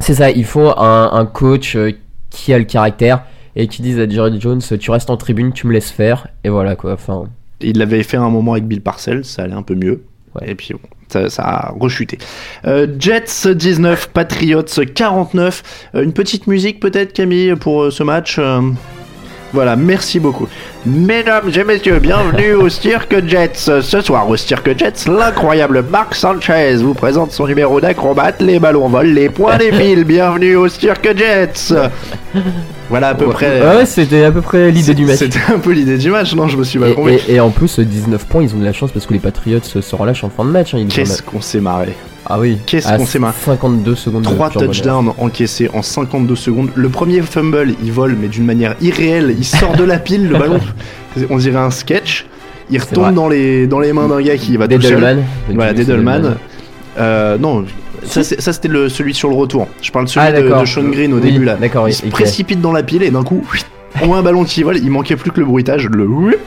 [0.00, 1.92] C'est ça, il faut un, un coach euh,
[2.30, 3.22] qui a le caractère
[3.56, 6.28] et qui dise à Jerry Jones, tu restes en tribune, tu me laisses faire.
[6.44, 6.92] Et voilà quoi.
[6.92, 7.24] Enfin,
[7.62, 10.02] Il l'avait fait un moment avec Bill Parcells, ça allait un peu mieux.
[10.44, 12.18] Et puis bon, ça, a rechuté.
[12.66, 14.62] Euh, Jets 19, Patriots
[14.94, 15.90] 49.
[15.94, 18.38] Euh, une petite musique peut-être Camille pour euh, ce match
[19.54, 20.46] Voilà, merci beaucoup.
[20.84, 23.80] Mesdames et messieurs, bienvenue au Cirque Jets.
[23.80, 28.42] Ce soir au Cirque Jets, l'incroyable Marc Sanchez vous présente son numéro d'acrobate.
[28.42, 30.04] Les ballons volent, les points défilent.
[30.08, 31.74] Bienvenue au Cirque Jets.
[32.90, 33.62] Voilà à peu près.
[33.62, 35.16] ouais, c'était à peu près l'idée du match.
[35.18, 37.18] C'était un peu l'idée du match, non Je me suis mal Et, trompé.
[37.28, 39.60] et- et en plus, 19 points, ils ont de la chance parce que les Patriots
[39.62, 40.74] se se relâchent en fin de match.
[40.74, 41.94] hein, Qu'est-ce qu'on s'est marré
[42.28, 43.34] Ah oui, qu'est-ce qu'on s'est marré.
[43.44, 44.70] 52 secondes de 3 pur bonheur.
[44.74, 46.68] touchdowns encaissés en 52 secondes.
[46.74, 49.34] Le premier fumble, il vole, mais d'une manière irréelle.
[49.38, 50.60] Il sort de la pile, le ballon.
[51.30, 52.26] On dirait un sketch.
[52.70, 54.96] Il retombe dans les, dans les mains d'un gars qui va tout seul.
[54.96, 55.24] Dedelman.
[55.54, 56.36] Voilà, Dedelman.
[56.98, 57.64] Euh, non,
[58.04, 59.66] ça, c'est- ça, c'était le, celui sur le retour.
[59.80, 60.60] Je parle de celui Ah, de, d'accord.
[60.62, 61.54] de Sean Green au Oui, début là.
[61.54, 63.42] d'accord, il se précipite dans la pile et d'un coup,
[64.06, 66.38] ou un ballon qui vole, il manquait plus que le bruitage, le whip.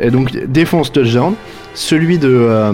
[0.00, 1.34] Et donc défense touchdown.
[1.74, 2.72] Celui de euh,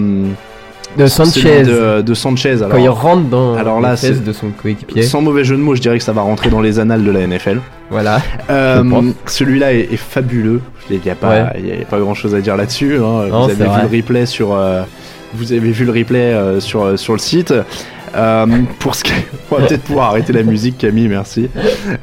[0.97, 1.63] De Sanchez.
[1.63, 2.53] de, de Sanchez.
[2.57, 5.03] Alors, Quand il rentre dans alors la là, de son coéquipier.
[5.03, 7.11] sans mauvais jeu de mots, je dirais que ça va rentrer dans les annales de
[7.11, 7.59] la NFL.
[7.89, 8.19] Voilà.
[8.49, 8.83] Euh.
[9.25, 10.61] Celui-là est, est fabuleux.
[10.89, 11.43] Il n'y a pas, Ouais.
[11.59, 12.95] il y a pas grand chose à dire là-dessus.
[12.95, 13.27] hein.
[13.29, 13.81] Non, vous avez vu vrai.
[13.91, 14.81] le replay sur, euh,
[15.33, 17.53] vous avez vu le replay euh, sur sur le site.
[18.15, 18.45] Euh,
[18.79, 19.11] pour ce qui-
[19.51, 21.49] on va peut-être pouvoir arrêter la musique, Camille, merci.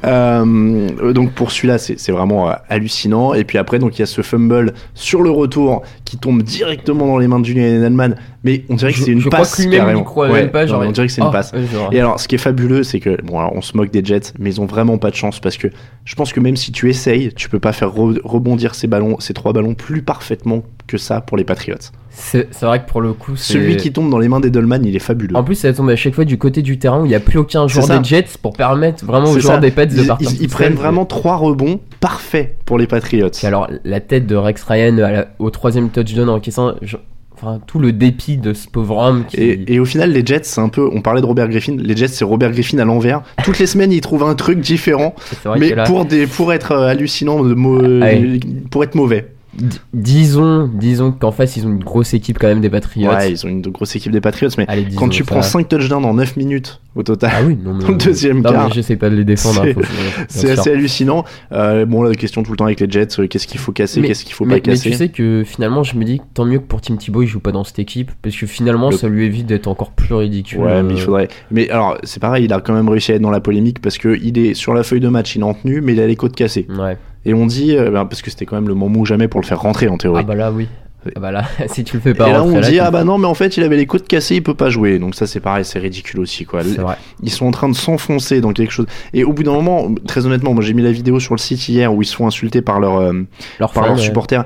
[0.05, 3.35] Euh, donc pour celui-là, c'est vraiment euh, hallucinant.
[3.35, 7.07] Et puis après, donc il y a ce fumble sur le retour qui tombe directement
[7.07, 8.17] dans les mains de Julian Edelman.
[8.45, 10.03] Mais on dirait que c'est une je crois passe que carrément.
[10.05, 11.53] croit Ouais, non, on dirait que c'est une ah, passe.
[11.93, 14.33] Et alors, ce qui est fabuleux, c'est que bon, alors on se moque des Jets,
[14.39, 15.69] mais ils ont vraiment pas de chance parce que
[16.05, 19.17] je pense que même si tu essayes, tu peux pas faire re- rebondir ces ballons,
[19.21, 21.77] ces trois ballons plus parfaitement que ça pour les Patriots.
[22.17, 23.37] C'est vrai que pour le coup.
[23.37, 25.37] Celui qui tombe dans les mains d'Edelman, il est fabuleux.
[25.37, 27.21] En plus, ça tombe à chaque fois du côté du terrain où il n'y a
[27.21, 29.61] plus aucun joueur des Jets pour permettre vraiment aux joueurs ça.
[29.61, 30.31] des Pets de partir.
[30.41, 33.31] ils- prennent vraiment trois rebonds parfaits pour les Patriots.
[33.43, 36.75] Alors, la tête de Rex Ryan la- au troisième touchdown en encaissant.
[36.83, 36.97] je-
[37.37, 39.37] Enfin, tout le dépit de ce pauvre homme qui.
[39.39, 40.89] Et, et au final, les Jets, c'est un peu.
[40.93, 41.75] On parlait de Robert Griffin.
[41.77, 43.23] Les Jets, c'est Robert Griffin à l'envers.
[43.43, 46.71] Toutes les semaines, ils trouvent un truc différent, vrai mais là- pour des, pour être
[46.71, 48.39] euh, hallucinant, de Ouais.
[48.71, 49.34] pour être mauvais.
[49.59, 53.11] D- disons, disons qu'en face, ils ont une grosse équipe quand même des Patriots.
[53.11, 55.69] Ouais, ils ont une grosse équipe des Patriots, mais Allez, disons quand tu prends 5
[55.69, 57.83] touchdowns en 9 minutes au total, Ah oui, non, mais.
[57.85, 59.63] dans le deuxième non, quart, mais j'essaie pas de les défendre.
[59.67, 59.83] hein,
[60.29, 61.25] c'est- assez hallucinant.
[61.53, 64.01] Euh, bon, la question tout le temps avec les Jets, euh, qu'est-ce qu'il faut casser,
[64.01, 64.91] Mais- qu'est-ce qu'il faut mais, pas mais casser.
[64.91, 67.27] tu sais que finalement, je me dis que tant mieux que pour Tim Thibault, il
[67.29, 68.13] joue pas dans cette équipe.
[68.23, 70.61] Parce que finalement, Le- ça lui évite d'être encore plus ridicule.
[70.61, 71.29] Ouais, mais il euh, faudrait.
[71.51, 73.99] Mais alors, c'est pareil, il a quand même réussi à être dans la polémique parce
[73.99, 76.07] que il est sur la feuille de match, il est en tenue, mais il a
[76.07, 76.67] les côtes cassées.
[76.79, 76.97] Ouais.
[77.27, 79.41] Et on dit, euh, ben, parce que c'était quand même le moment ou jamais pour
[79.41, 80.23] le faire rentrer en théorie.
[80.25, 80.69] Ah bah là, oui.
[81.17, 83.05] Ah bah là, si tu le fais Et pas là, rentrer on dit, ah bah
[83.05, 84.99] non, mais en fait, il avait les côtes cassées, il peut pas jouer.
[84.99, 86.63] Donc ça, c'est pareil, c'est ridicule aussi, quoi.
[86.63, 86.97] C'est vrai.
[87.23, 88.87] Ils sont en train de s'enfoncer dans quelque chose.
[89.13, 91.69] Et au bout d'un moment, très honnêtement, moi j'ai mis la vidéo sur le site
[91.69, 93.13] hier où ils se font insulter par, leur, euh,
[93.61, 94.45] Leur par leurs ouais.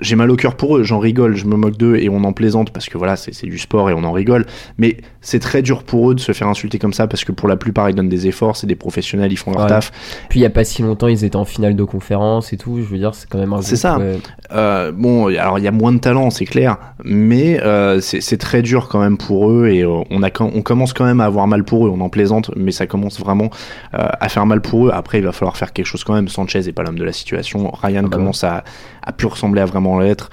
[0.00, 2.34] J'ai mal au cœur pour eux, j'en rigole, je me moque d'eux et on en
[2.34, 4.44] plaisante parce que voilà, c'est du sport et on en rigole.
[4.76, 7.48] Mais c'est très dur pour eux de se faire insulter comme ça parce que pour
[7.48, 9.68] la plupart, ils donnent des efforts, c'est des professionnels, ils font leur Ouais.
[9.68, 9.90] taf.
[10.28, 12.76] Puis il y a pas si longtemps, ils étaient en finale de conférence et tout.
[12.82, 13.96] Je veux dire, c'est quand même un C'est ça.
[13.98, 14.18] ouais.
[14.52, 18.60] Euh, bon, alors il y a moins de talent, c'est clair, mais euh, c'est très
[18.60, 21.46] dur quand même pour eux et euh, on, a, on commence quand même à avoir
[21.46, 21.90] mal pour eux.
[21.90, 23.48] On en plaisante, mais ça commence vraiment
[23.94, 24.90] euh, à faire mal pour eux.
[24.92, 26.28] Après, il va falloir faire quelque chose quand même.
[26.28, 27.70] Sanchez est pas l'homme de la situation.
[27.82, 28.64] Ryan Ah bah commence à,
[29.02, 30.30] à plus ressembler à vraiment l'être.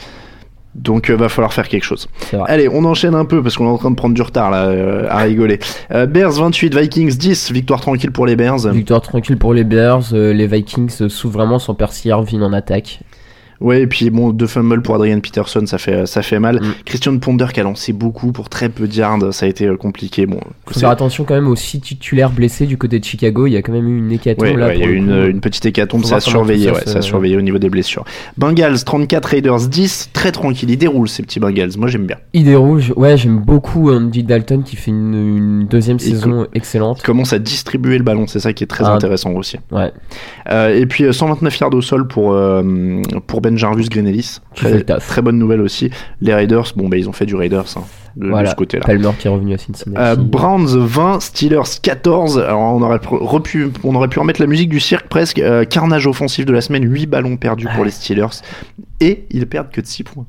[0.75, 2.07] Donc, euh, va falloir faire quelque chose.
[2.45, 4.67] Allez, on enchaîne un peu parce qu'on est en train de prendre du retard là,
[4.67, 5.59] euh, à rigoler.
[5.91, 8.67] Euh, Bears 28, Vikings 10, victoire tranquille pour les Bears.
[8.71, 10.13] Victoire tranquille pour les Bears.
[10.13, 12.99] les Vikings souffrent vraiment sans Percy Harvin en attaque.
[13.61, 16.61] Ouais, et puis bon, deux fumbles pour Adrian Peterson, ça fait, ça fait mal.
[16.61, 16.73] Mm.
[16.85, 19.75] Christian Ponder qui a lancé beaucoup pour très peu de yards, ça a été euh,
[19.75, 20.25] compliqué.
[20.25, 23.47] Bon, Faut faire attention quand même aux six titulaires blessés du côté de Chicago.
[23.47, 24.67] Il y a quand même eu une hécatombe Ouais, là.
[24.67, 27.35] ouais, il y a eu une, une petite hécatombe, surveiller, tout ouais, ça se- surveiller
[27.37, 28.05] au niveau des blessures.
[28.37, 32.17] Bengals 34, Raiders 10, très tranquille, ils déroulent ces petits Bengals, moi j'aime bien.
[32.33, 36.99] Idée rouge, ouais, j'aime beaucoup Andy Dalton qui fait une, une deuxième Et saison excellente.
[37.01, 38.93] Ils commencent à distribuer le ballon, c'est ça qui est très Ah.
[38.93, 39.57] intéressant aussi.
[39.71, 39.91] Ouais,
[40.49, 42.61] Euh, et puis euh, 129 yards au sol pour, euh,
[43.27, 45.89] pour Ben Jarvis Grenelis, Qui fait très, bonne nouvelle aussi.
[46.21, 47.83] Les Raiders, bon bah ils ont fait du Raiders hein,
[48.15, 48.83] de, ce côté-là.
[48.85, 50.01] Palmer qui est revenu à Cincinnati.
[50.01, 52.39] Euh, Browns 20, Steelers 14.
[52.39, 55.39] Alors on aurait, pu- repu, on aurait pu remettre la musique du cirque presque.
[55.39, 58.41] Euh, carnage offensif de la semaine, 8 ballons perdus pour les Steelers.
[58.99, 60.25] Et ils perdent que de 6 points.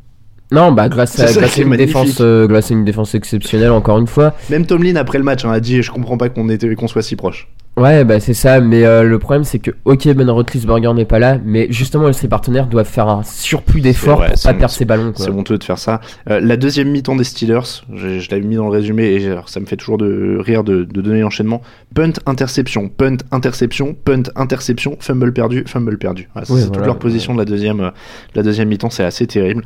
[0.52, 1.94] Non, bah grâce à, grâce à une magnifique.
[1.94, 4.34] défense, euh, grâce à une défense exceptionnelle encore une fois.
[4.50, 7.02] Même Tomlin après le match hein, a dit Je comprends pas qu'on était- qu'on soit
[7.02, 7.48] si proche.
[7.80, 11.18] Ouais, bah c'est ça, mais euh, le problème c'est que, ok, Ben Roethlisberger n'est pas
[11.18, 15.12] là, mais justement ses partenaires doivent faire un surplus d'efforts pour pas perdre ses ballons.
[15.16, 16.00] C'est honteux de faire ça.
[16.28, 19.48] Euh, la deuxième mi-temps des Steelers, je, je l'avais mis dans le résumé et alors,
[19.48, 21.62] ça me fait toujours de rire de, de donner l'enchaînement.
[21.94, 26.28] Punt, interception, punt, interception, punt, interception, fumble perdu, fumble perdu.
[26.44, 27.90] C'est toute leur position de la deuxième, euh,
[28.34, 29.64] de la deuxième mi-temps, c'est assez terrible.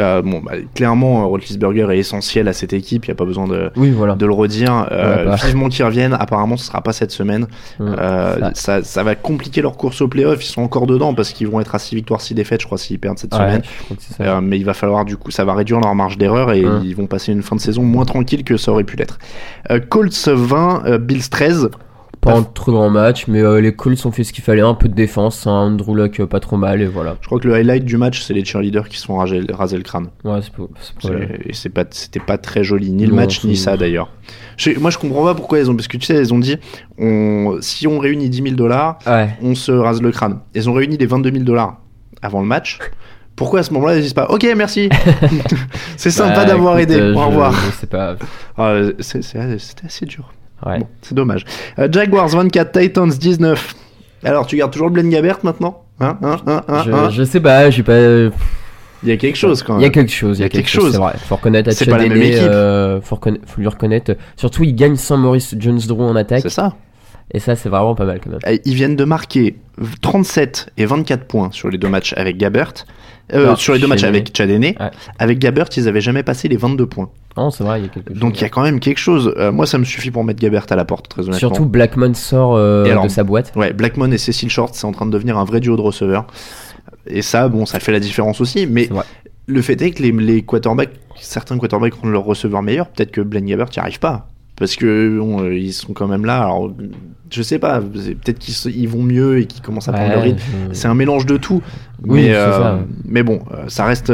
[0.00, 3.24] Euh, bon, bah, clairement, euh, Roethlisberger est essentiel à cette équipe, il n'y a pas
[3.24, 4.14] besoin de, Oui, voilà.
[4.16, 4.88] de le redire.
[4.90, 5.36] Euh, Voilà, bah.
[5.46, 7.46] Vivement qu'ils reviennent, apparemment ce sera pas cette semaine.
[7.80, 11.30] Euh, ça- ça, ça va compliquer leur course au playoff, ils sont encore dedans parce
[11.32, 13.62] qu'ils vont être à 6 victoires, 6 défaites, je crois, s'ils perdent cette ouais, semaine.
[14.20, 16.94] Euh, mais il va falloir du coup, ça va réduire leur marge d'erreur et ils
[16.96, 19.18] vont passer une fin de saison moins tranquille que ça aurait pu l'être.
[19.70, 21.70] Euh, Colts 20, euh, Bills 13.
[22.26, 24.74] Pas un trop grand match, mais euh, les Colts ont fait ce qu'il fallait, un
[24.74, 27.16] peu de défense, un Andrew Luck euh, pas trop mal, et voilà.
[27.20, 29.76] Je crois que le highlight du match, c'est les cheerleaders qui se font raser, raser
[29.76, 30.08] le crâne.
[30.24, 30.64] Ouais, c'est pas-
[31.00, 34.10] C'est- Et c'est pas, c'était pas très joli, ni le Non, match, ni ça d'ailleurs.
[34.80, 36.56] Moi, je comprends pas pourquoi ils ont, parce que tu sais, ils ont dit,
[36.98, 39.30] on, si on réunit 10 000 dollars, Ouais.
[39.42, 40.40] on se rase le crâne.
[40.54, 41.78] Ils ont réuni les 22 000 dollars
[42.22, 42.78] avant le match.
[43.36, 44.88] Pourquoi à ce moment-là ils disent pas Ok merci
[45.98, 47.54] C'est sympa Bah, d'avoir aidé, euh, au je- revoir.
[47.90, 48.16] pas.
[48.56, 50.32] Ah, c'est- C'était assez dur.
[50.64, 50.78] Ouais.
[50.78, 51.44] Bon, c'est dommage.
[51.78, 53.74] Euh, Jaguars 24, Titans 19.
[54.24, 55.82] Alors, tu gardes toujours le Blaine Gabbert maintenant?
[56.00, 57.10] Hein, hein, hein, hein, Je, hein?
[57.10, 57.98] je sais pas, j'ai pas.
[59.02, 59.82] Il y a quelque chose quand même.
[59.82, 60.92] Il y a quelque chose, il y a quelque chose.
[60.92, 61.12] C'est vrai.
[61.18, 62.40] Faut reconnaître à C'est pas la même équipe.
[62.42, 64.16] euh, faut, reconna- faut lui reconnaître.
[64.36, 66.40] Surtout, il gagne sans Maurice Jones-Drew en attaque.
[66.42, 66.74] C'est ça.
[67.32, 68.58] Et ça, c'est vraiment pas mal quand même.
[68.64, 69.56] Ils viennent de marquer
[70.00, 72.72] 37 et 24 points sur les deux matchs avec Gabbert.
[73.34, 74.32] Euh, sur les deux matchs avec.
[74.38, 74.74] Ouais.
[75.18, 77.10] Avec Gabbert, ils avaient jamais passé les 22 points.
[77.36, 78.20] Non, c'est vrai, il y a quelque chose.
[78.20, 79.34] Donc il y a quand même quelque chose.
[79.36, 81.38] Euh, moi, ça me suffit pour mettre Gabbert à la porte, très honnêtement.
[81.38, 83.52] Surtout, Blackmon sort euh, alors, de sa boîte.
[83.56, 86.26] Ouais, Blackmon et Cecil Short, c'est en train de devenir un vrai duo de receveurs.
[87.08, 88.66] Et ça, bon, ça fait la différence aussi.
[88.68, 88.88] Mais
[89.46, 92.88] le fait est que les, les quarterbacks, certains quarterbacks rendent leurs receveurs meilleurs.
[92.88, 94.28] Peut-être que Blaine Gabbert n'y arrive pas.
[94.56, 96.38] Parce que bon, euh, ils sont quand même là.
[96.42, 96.72] Alors,
[97.30, 97.80] je sais pas.
[97.80, 100.38] Peut-être qu'ils vont mieux et qu'ils commencent à prendre le rythme.
[100.70, 101.60] je- C'est un mélange de tout.
[102.06, 102.78] Oui, mais, euh, ça.
[103.06, 104.12] mais bon, euh, ça reste,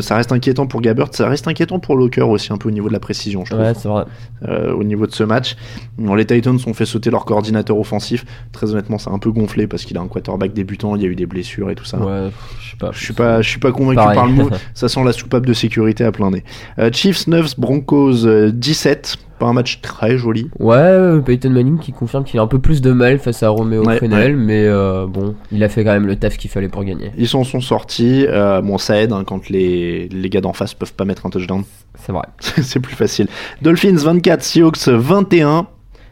[0.00, 1.08] ça reste inquiétant pour Gabbert.
[1.12, 3.64] Ça reste inquiétant pour Locker aussi, un peu au niveau de la précision, je trouve.
[3.64, 4.04] Ouais, c'est vrai.
[4.48, 5.56] euh, au niveau de ce match.
[5.98, 8.24] Bon, les Titans ont fait sauter leur coordinateur offensif.
[8.52, 11.08] Très honnêtement, c'est un peu gonflé parce qu'il a un quarterback débutant, il y a
[11.08, 11.98] eu des blessures et tout ça.
[11.98, 12.30] Ouais,
[12.62, 12.90] je sais pas.
[12.92, 14.16] Je suis pas, je suis pas convaincu Pareil.
[14.16, 14.50] par le move.
[14.74, 16.44] Ça sent la soupape de sécurité à plein nez.
[16.78, 19.16] Euh, Chiefs 9, Broncos euh, 17.
[19.44, 20.48] Pas un match très joli.
[20.58, 23.50] Ouais, euh, Peyton Manning qui confirme qu'il a un peu plus de mal face à
[23.50, 24.00] Romeo Ouais,
[24.32, 27.12] mais euh, bon, il a fait quand même le taf qu'il fallait pour gagner.
[27.18, 28.24] Ils s'en sont sortis.
[28.26, 31.28] Euh, bon, ça aide hein, quand les, les gars d'en face peuvent pas mettre un
[31.28, 31.62] touchdown.
[31.98, 32.24] C'est vrai.
[32.40, 33.28] c'est plus facile.
[33.60, 35.66] Dolphins 24, Seahawks 21.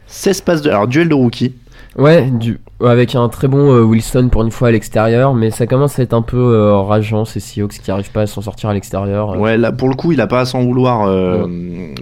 [0.05, 0.69] 16 passes de.
[0.69, 1.55] Alors, duel de rookie.
[1.97, 2.59] Ouais, du...
[2.83, 6.03] avec un très bon euh, Wilson pour une fois à l'extérieur, mais ça commence à
[6.03, 9.31] être un peu euh, rageant ces Seahawks qui arrivent pas à s'en sortir à l'extérieur.
[9.33, 11.45] Euh, Ouais, là pour le coup, il a pas à s'en vouloir euh,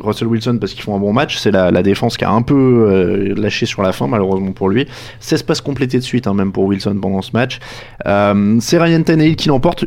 [0.01, 1.38] Russell Wilson parce qu'ils font un bon match.
[1.38, 4.69] C'est la, la défense qui a un peu euh, lâché sur la fin, malheureusement pour
[4.69, 4.88] lui.
[5.19, 7.60] 16 passes complétées de suite, hein, même pour Wilson pendant ce match.
[8.06, 9.84] Euh, c'est Ryan Tannehill qui l'emporte.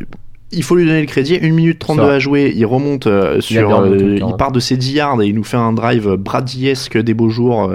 [0.54, 1.38] Il faut lui donner le crédit.
[1.42, 2.14] 1 minute 32 Ça va.
[2.14, 2.52] à jouer.
[2.56, 3.68] Il remonte euh, sur.
[3.82, 4.36] euh, temps, il hein.
[4.38, 7.70] part de ses 10 yards et il nous fait un drive bradiesque des beaux jours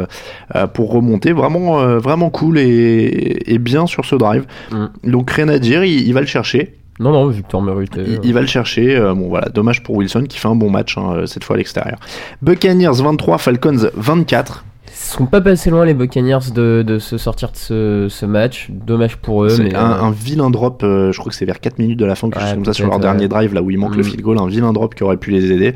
[0.55, 1.31] euh, pour remonter.
[1.31, 4.45] Vraiment, vraiment cool et, et bien sur ce drive.
[4.71, 4.85] Mm.
[5.11, 5.83] Donc rien à dire.
[5.83, 6.75] Il, il va le chercher.
[6.99, 8.01] Non, non, victoire méritée.
[8.05, 8.95] Il, il va le chercher.
[8.97, 11.57] euh, bon, voilà, dommage pour Wilson qui fait un bon match hein, cette fois à
[11.57, 11.97] l'extérieur.
[12.41, 14.65] Buccaneers 23, Falcons 24.
[15.01, 18.67] Ils sont pas passés loin les Buccaneers de, de se sortir de ce, ce match.
[18.69, 20.83] Dommage pour eux, C'est mais un, euh, un vilain drop.
[20.83, 22.73] euh, je crois que c'est vers 4 minutes de la fin, quelque Ouais, comme ça,
[22.73, 24.05] sur leur dernier drive, là où il manque le Mm.
[24.05, 24.37] field goal.
[24.39, 25.73] Un vilain drop qui aurait pu les aider.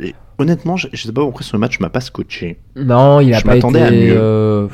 [0.00, 2.58] Et honnêtement, je, je sais pas pourquoi ce match m'a pas scotché.
[2.76, 4.06] non, il a je pas m'attendais à été.
[4.08, 4.16] mieux.
[4.16, 4.66] euh,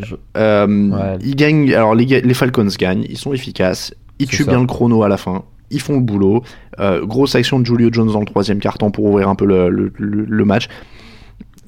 [0.00, 1.18] je- Ouais.
[1.22, 1.72] Ils gagnent.
[1.74, 3.06] Alors les, Falcons gagnent.
[3.08, 3.94] Ils sont efficaces.
[4.18, 4.50] Ils tuent ça.
[4.50, 5.44] bien le chrono à la fin.
[5.70, 6.42] Ils font le boulot.
[6.80, 9.68] Euh, grosse action de Julio Jones dans le troisième quart-temps pour ouvrir un peu le,
[9.70, 10.68] le- le- le match.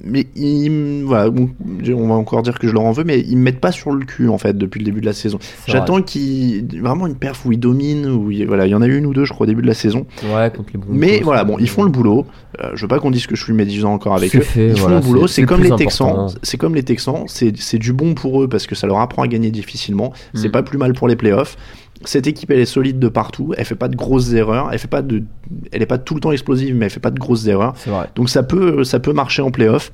[0.03, 3.43] Mais ils, voilà, on va encore dire que je leur en veux, mais ils me
[3.43, 5.37] mettent pas sur le cul en fait depuis le début de la saison.
[5.67, 8.87] J'attends qu'ils vraiment une perf où ils dominent, où ils- voilà, il y en a
[8.87, 10.05] eu une ou deux, je crois, au début de la saison.
[10.33, 10.93] Ouais, contre les Broncos.
[10.97, 12.25] Mais voilà, bon, ils font le boulot.
[12.63, 14.41] Euh, je veux pas qu'on dise que je suis médisant encore avec eux.
[14.41, 15.27] fait, ils font le boulot.
[15.27, 16.27] c'est- comme le les Texans.
[16.43, 17.23] C'est comme les Texans.
[17.27, 20.13] C'est c'est du bon pour eux parce que ça leur apprend à gagner difficilement.
[20.33, 20.51] C'est Mm.
[20.51, 21.57] pas plus mal pour les playoffs.
[22.05, 23.53] Cette équipe, elle est solide de partout.
[23.57, 24.69] Elle fait pas de grosses erreurs.
[24.71, 25.23] Elle fait pas de,
[25.71, 27.73] elle est pas tout le temps explosive, mais elle fait pas de grosses erreurs.
[27.85, 28.09] Vrai.
[28.15, 29.91] Donc ça peut, ça peut marcher en playoff.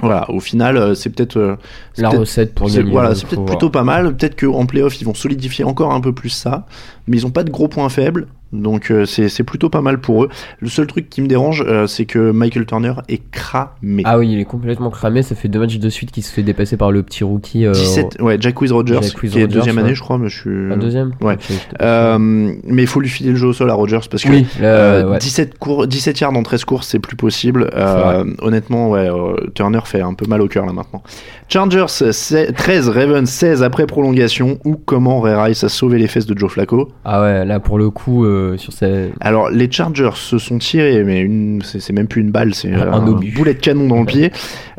[0.00, 1.56] Voilà, au final, euh, c'est peut-être euh,
[1.92, 2.90] c'est La recette pour gagner.
[2.90, 4.14] Voilà, il c'est peut-être plutôt pas mal.
[4.16, 6.66] Peut-être qu'en playoff, ils vont solidifier encore un peu plus ça.
[7.06, 8.26] Mais ils ont pas de gros points faibles.
[8.54, 10.28] Donc euh, c'est plutôt pas mal pour eux.
[10.60, 14.02] Le seul truc qui me dérange, euh, c'est que Michael Turner est cramé.
[14.04, 15.22] Ah oui, il est complètement cramé.
[15.22, 17.66] Ça fait deux matchs de suite qu'il se fait dépasser par le petit rookie.
[17.66, 19.82] euh, 17, ouais, Jack Wiz Rogers, Jack qui est deuxième ouais.
[19.82, 20.76] année, je crois, mais je suis.
[20.80, 21.36] Deuxième Ouais.
[21.80, 24.46] Euh, mais il faut lui filer le jeu au sol à Rogers parce que Oui,
[24.60, 25.18] là, euh, ouais.
[25.18, 27.70] 17, cours, 17 yards en 13 courses, c'est plus possible.
[27.74, 31.02] Euh, honnêtement, ouais, euh, Turner fait un peu mal au cœur là maintenant.
[31.48, 34.58] Chargers c'est 13, Ravens 16 après prolongation.
[34.64, 36.90] Ou comment Ray Rice a sauvé les fesses de Joe Flacco?
[37.04, 38.72] Ah ouais, là pour le coup, euh, sur.
[39.20, 42.92] Alors les Chargers se sont tirés, mais une, c'est même plus une balle, c'est Un
[42.92, 44.32] un, boulet de canon dans le pied.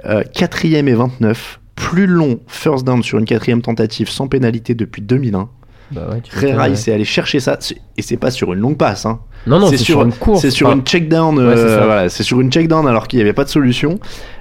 [0.05, 5.01] Euh, quatrième et 29, plus long first down sur une quatrième tentative sans pénalité depuis
[5.01, 5.49] 2001.
[5.91, 7.59] Bah ouais, Ray Rice est allé chercher ça,
[7.97, 9.05] et c'est pas sur une longue passe.
[9.05, 9.19] Hein.
[9.45, 10.41] Non, non, c'est sur une course.
[10.41, 11.37] C'est sur Enfin, une check down.
[11.37, 13.99] Ouais, c'est sur une check down alors qu'il n'y avait pas de solution.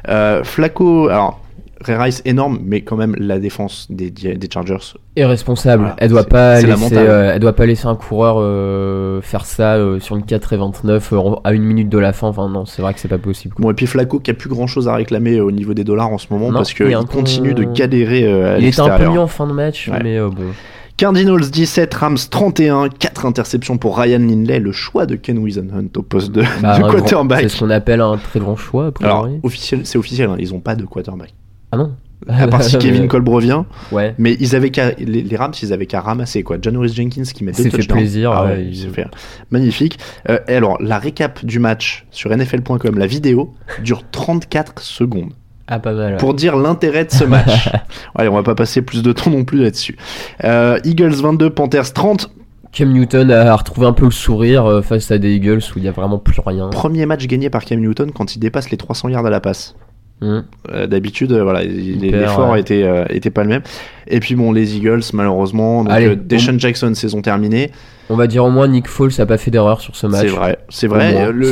[0.08, 1.43] Euh, Flacco, alors
[1.84, 4.78] Ray Rice énorme, mais quand même la défense des, des Chargers.
[5.16, 5.82] est responsable.
[5.82, 9.74] Voilà, elle doit pas laisser, euh, elle doit pas laisser un coureur euh, faire ça
[9.74, 12.28] euh, sur une 4 et 29 euh, à une minute de la fin.
[12.28, 13.54] Enfin non, c'est vrai que c'est pas possible.
[13.54, 13.62] quoi.
[13.64, 16.10] Bon et puis Flacco qui a plus grand chose à réclamer au niveau des dollars
[16.10, 19.08] en ce moment Non, parce qu'il peu- continue de galérer à Il était un peu
[19.08, 20.00] mieux en fin de match, Ouais.
[20.02, 20.52] mais bon.
[20.96, 26.02] Cardinals 17, Rams 31, 4 interceptions pour Ryan Lindley, le choix de Ken Wisenhunt au
[26.02, 27.40] poste de, Bah, de quarterback.
[27.40, 28.92] C'est ce qu'on appelle un très grand choix.
[29.02, 31.34] A Alors officiel, c'est officiel, hein, ils ont pas de quarterback.
[31.74, 31.92] Ah non.
[32.28, 34.14] À part si Kevin Kolb revient, Ouais.
[34.16, 36.56] mais ils avaient les, les Rams, ils avaient qu'à ramasser quoi.
[36.62, 37.98] Janoris Jenkins qui met deux C'est fait touchdowns.
[37.98, 39.06] plaisir, Ah ouais, ouais, il- fait
[39.50, 39.98] magnifique.
[40.30, 45.32] Euh, et alors la récap du match sur NFL.com, la vidéo dure 34 secondes.
[45.66, 46.12] Ah, pas mal.
[46.12, 46.18] ouais.
[46.18, 47.68] pour dire l'intérêt de ce match.
[48.14, 49.96] Allez, on va pas passer plus de temps non plus là-dessus.
[50.44, 52.30] Euh, Eagles 22, Panthers 30.
[52.72, 55.84] Cam Newton a retrouvé un peu le sourire euh, face à des Eagles où il
[55.84, 56.68] y a vraiment plus rien.
[56.70, 59.74] Premier match gagné par Cam Newton quand il dépasse les 300 yards à la passe.
[60.20, 60.40] Hmm.
[60.72, 62.60] Euh, D'habitude, euh, voilà, l'effort ouais.
[62.60, 63.62] était, euh, était pas le même.
[64.06, 67.70] Et puis bon, les Eagles, malheureusement, donc, Allez, Deshaun Jackson, saison terminée.
[68.10, 70.22] On va dire au moins Nick Foles a pas fait d'erreur sur ce match.
[70.22, 71.32] C'est vrai, c'est vrai.
[71.32, 71.50] Le,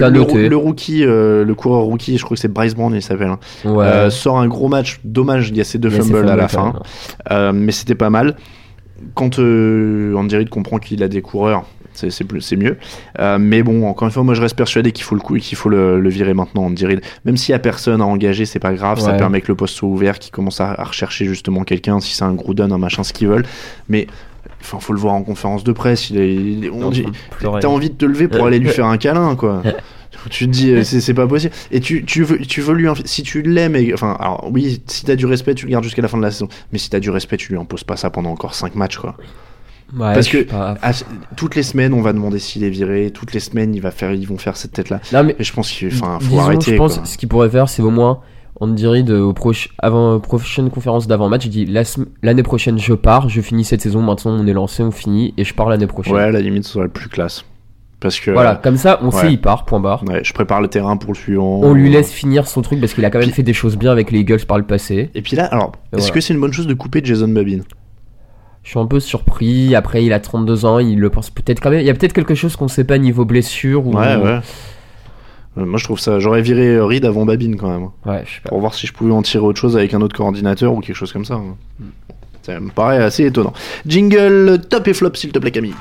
[0.48, 3.28] le, rookie, le coureur rookie, je crois que c'est Bryce Brown, il s'appelle.
[3.28, 4.10] hein, Ouais.
[4.10, 5.00] sort un gros match.
[5.04, 6.74] Dommage, il y a ces deux fumbles à la fin.
[7.52, 8.36] mais c'était pas mal.
[9.14, 12.78] Quand euh, Andy Reid comprend qu'il a des coureurs, c'est mieux.
[13.18, 15.56] Euh, mais bon, encore une fois, moi je reste persuadé qu'il faut le coup, qu'il
[15.58, 17.00] faut le, le virer maintenant, Andy Reid.
[17.24, 18.98] Même s'il y a personne à engager, c'est pas grave.
[18.98, 22.14] Ça permet que le poste soit ouvert, qu'ils commencent à, à rechercher justement quelqu'un, si
[22.14, 23.44] c'est un Gruden, un machin, ce qu'ils veulent.
[23.90, 24.06] Mais
[24.60, 26.08] enfin, faut le voir en conférence de presse.
[26.10, 27.04] Il est, il est- on dit-.
[27.60, 29.62] T'as envie de te lever pour aller lui faire un câlin, quoi.
[30.30, 31.52] Tu te dis, euh, c'est c'est pas possible.
[31.70, 32.86] Et tu, tu, veux, tu veux lui.
[33.04, 36.08] Si tu l'aimes, enfin, alors oui, si t'as du respect, tu le gardes jusqu'à la
[36.08, 36.48] fin de la saison.
[36.72, 39.16] Mais si t'as du respect, tu lui imposes pas ça pendant encore 5 matchs, quoi.
[39.94, 40.76] Ouais, Parce que pas.
[40.82, 40.92] à-
[41.36, 43.10] toutes les semaines, on va demander s'il est viré.
[43.12, 45.00] Toutes les semaines, il va faire, ils vont faire cette tête-là.
[45.22, 46.72] Mais Et je pense qu'il faut disons, arrêter.
[46.72, 47.04] je pense quoi.
[47.04, 48.20] ce qu'il pourrait faire, c'est au moins
[48.60, 51.66] Andy Reid au proche, avant prochaine conférence d'avant-match, il dit
[52.22, 55.44] l'année prochaine je pars, je finis cette saison, maintenant on est lancé, on finit et
[55.44, 56.14] je pars l'année prochaine.
[56.14, 57.44] Ouais, à la limite, ce serait le plus classe.
[58.02, 58.32] Parce que.
[58.32, 59.12] Voilà, comme ça on ouais.
[59.20, 60.02] sait il part, point barre.
[60.08, 61.60] Ouais, je prépare le terrain pour le suivant.
[61.62, 63.92] On lui laisse finir son truc parce qu'il a quand même fait des choses bien
[63.92, 65.10] avec les Eagles par le passé.
[65.14, 66.14] Et puis là, alors, est-ce voilà.
[66.14, 67.60] que c'est une bonne chose de couper Jason Babin?
[68.64, 69.74] Je suis un peu surpris.
[69.74, 71.80] Après, il a 32 ans, il le pense peut-être quand même.
[71.80, 73.92] Il y a peut-être quelque chose qu'on sait pas niveau blessure ou.
[73.96, 74.40] Ouais, ouais.
[75.58, 76.18] Euh, Moi, je trouve ça.
[76.18, 77.88] J'aurais viré euh, Reed avant Babine quand même.
[78.06, 78.48] Ouais, je sais pas.
[78.50, 80.96] Pour voir si je pouvais en tirer autre chose avec un autre coordinateur ou quelque
[80.96, 81.34] chose comme ça.
[81.34, 81.56] hein.
[82.42, 83.52] Ça me paraît assez étonnant.
[83.86, 85.74] Jingle top et flop, s'il te plaît, Camille.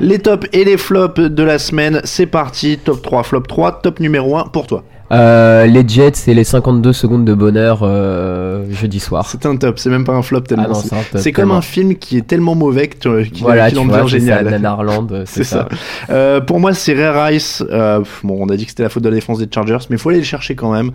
[0.00, 2.78] Les tops et les flops de la semaine, c'est parti.
[2.78, 4.84] Top 3, flop 3, top numéro 1 pour toi.
[5.10, 9.26] Euh, les Jets et les 52 secondes de bonheur euh, jeudi soir.
[9.30, 10.66] C'est un top, c'est même pas un flop tellement.
[10.92, 14.06] Ah c'est- comme un film qui est tellement mauvais que tu- qu'il Voilà, tu vois,
[14.06, 14.60] génial.
[15.26, 15.68] C'est ça.
[15.70, 16.12] ça.
[16.12, 17.64] Euh, pour moi, c'est Ray Rice.
[17.70, 19.96] Euh, bon, on a dit que c'était la faute de la défense des Chargers, mais
[19.96, 20.90] il faut aller le chercher quand même.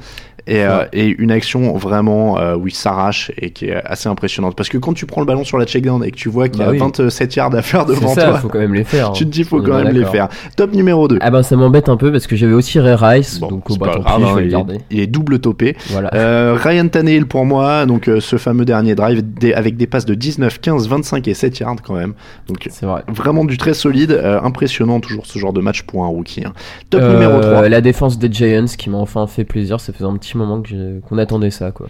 [0.45, 4.57] Et, euh, et une action vraiment euh, où il s'arrache et qui est assez impressionnante.
[4.57, 6.59] Parce que quand tu prends le ballon sur la checkdown et que tu vois qu'il
[6.59, 6.79] y a Bah oui.
[6.79, 9.09] 27 yards à faire devant ça, toi, faut quand même les faire.
[9.11, 9.13] hein.
[9.15, 10.27] tu te dis faut On est quand même les faire.
[10.57, 11.17] Top numéro 2.
[11.21, 13.79] Ah ben ça m'embête un peu parce que j'avais aussi Ray Rice, donc oh, C'est
[13.79, 14.75] bah, pas tant je hein, vais le il, garder.
[14.75, 15.75] est, il est double topé.
[15.89, 16.13] Voilà.
[16.13, 20.05] Euh, Ryan Tannehill pour moi, donc euh, ce fameux dernier drive des- avec des passes
[20.05, 22.13] de 19, 15, 25 et 7 yards quand même.
[22.47, 23.03] Donc vrai.
[23.07, 26.43] vraiment du très solide, euh, impressionnant toujours ce genre de match pour un rookie.
[26.45, 26.53] hein.
[26.89, 27.69] Top numéro 3.
[27.69, 30.61] La défense des Giants qui m'a enfin fait plaisir, ça faisait un petit moment
[31.07, 31.87] qu'on attendait ça quoi.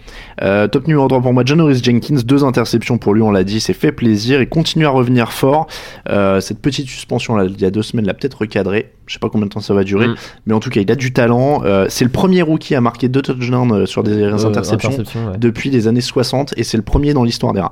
[0.68, 3.72] Top numéro 3 pour moi, Janoris Jenkins, deux interceptions pour lui, on l'a dit, c'est
[3.74, 5.66] fait plaisir, il continue à revenir fort.
[6.40, 9.28] Cette petite suspension là, il y a deux semaines l'a peut-être recadré, je sais pas
[9.28, 10.14] combien de temps ça va durer, Mm.
[10.46, 11.62] mais en tout cas il a du talent.
[11.64, 15.26] Euh, c'est le premier rookie à marquer deux touchdowns euh, sur des Euh, interceptions interception,
[15.32, 15.38] ouais.
[15.38, 17.70] depuis les années 60 et c'est le premier dans l'histoire des Rams.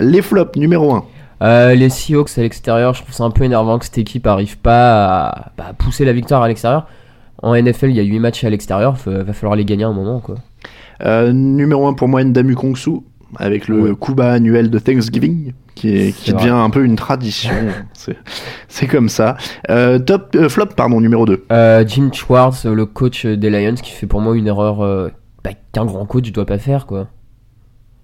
[0.00, 1.04] Les flops numéro 1.
[1.42, 4.56] Euh, les Seahawks à l'extérieur, je trouve ça un peu énervant que cette équipe arrive
[4.58, 6.86] pas à, bah, pousser la victoire à l'extérieur.
[7.42, 9.92] En NFL, il y a 8 matchs à l'extérieur, va falloir les gagner à un
[9.92, 10.36] moment quoi.
[11.32, 13.00] Numéro 1 pour moi, Ndamu Kongsu,
[13.36, 13.90] avec le Ouais.
[14.00, 17.52] Kuba annuel de Thanksgiving, qui, est, devient un peu une tradition.
[18.68, 19.36] C'est- comme ça.
[19.70, 21.44] Euh, top, euh, flop, pardon, numéro 2.
[21.50, 25.10] Euh, Jim Schwartz, le coach des Lions, qui fait pour moi une erreur
[25.42, 27.08] bah, qu'un grand coach doit pas faire quoi.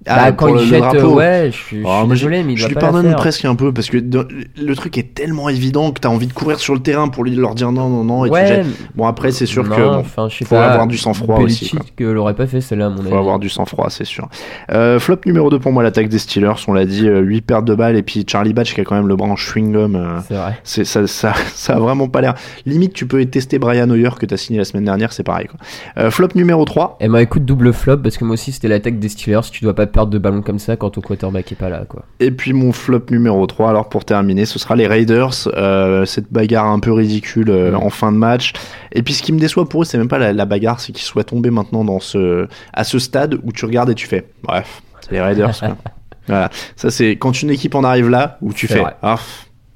[0.06, 0.98] Bah, quand Ah, il jette, drapeau.
[1.12, 3.54] euh, ouais, je suis, je Ah, suis désolé, mais il je lui pardonne presque un
[3.54, 6.80] peu parce que le truc est tellement évident que t'as envie de courir sur le
[6.80, 8.24] terrain pour lui leur dire non, non, non.
[8.24, 8.66] Et tu Ouais, jettes.
[8.94, 11.40] Bon, après, c'est sûr non, que bon, enfin, je sais faut pas, avoir du sang-froid
[11.40, 11.68] aussi.
[11.70, 11.80] quoi.
[11.80, 13.10] Belichick euh, l'aurait pas fait celle-là, mon avis.
[13.10, 14.26] Faut avoir du sang-froid, c'est sûr.
[14.72, 16.54] Euh, flop numéro 2 pour moi, l'attaque des Steelers.
[16.66, 19.06] On l'a dit, 8 pertes de balles et puis Charlie Batch qui a quand même
[19.08, 19.96] le bras en chewing-gum.
[19.96, 20.58] euh, C'est vrai.
[20.64, 22.34] c'est ça, ça, ça a vraiment pas l'air.
[22.64, 25.46] Limite, tu peux tester Brian Hoyer que t'as signé la semaine dernière, c'est pareil.
[25.48, 25.58] Quoi.
[26.02, 26.96] Euh, flop numéro 3.
[27.00, 29.74] Eh ben écoute, double flop, parce que moi aussi c'était l'attaque des Steelers, tu dois
[29.74, 32.04] pas perdre de ballon comme ça quand ton quarterback est pas là, quoi.
[32.20, 35.30] Et puis mon flop numéro 3, alors pour terminer, ce sera les Raiders.
[35.54, 37.76] Euh, cette bagarre un peu ridicule euh, Mm.
[37.76, 38.52] en fin de match.
[38.92, 40.92] Et puis ce qui me déçoit pour eux, c'est même pas la, la bagarre, c'est
[40.92, 44.26] qu'ils soient tombés maintenant dans ce, à ce stade où tu regardes et tu fais.
[44.42, 45.58] Bref, c'est les Raiders.
[45.58, 45.76] quoi.
[46.26, 46.48] Voilà.
[46.76, 48.84] Ça, c'est quand une équipe en arrive là où tu fais.
[49.02, 49.18] Ah,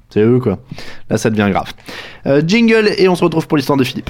[0.09, 0.59] c'est eux quoi.
[1.09, 1.73] Là, ça devient grave.
[2.27, 4.09] Euh, jingle et on se retrouve pour l'histoire de Philippe.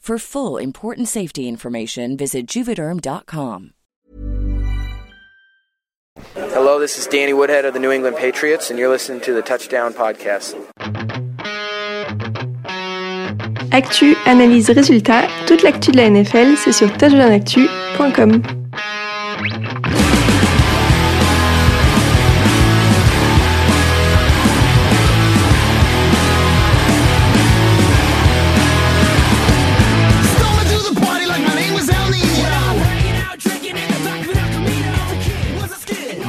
[0.01, 3.73] For full important safety information, visit juvederm.com.
[6.35, 9.43] Hello, this is Danny Woodhead of the New England Patriots, and you're listening to the
[9.43, 10.55] Touchdown Podcast.
[13.71, 18.41] Actu, analyse, résultat, toute l'actu de la NFL, c'est sur touchdownactu.com.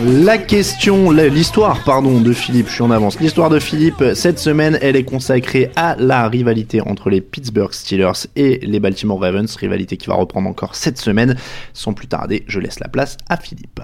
[0.04, 3.20] La question, l'histoire, pardon, de Philippe, je suis en avance.
[3.20, 8.26] L'histoire de Philippe, cette semaine, elle est consacrée à la rivalité entre les Pittsburgh Steelers
[8.34, 11.36] et les Baltimore Ravens, rivalité qui va reprendre encore cette semaine.
[11.72, 13.80] Sans plus tarder, je laisse la place à Philippe.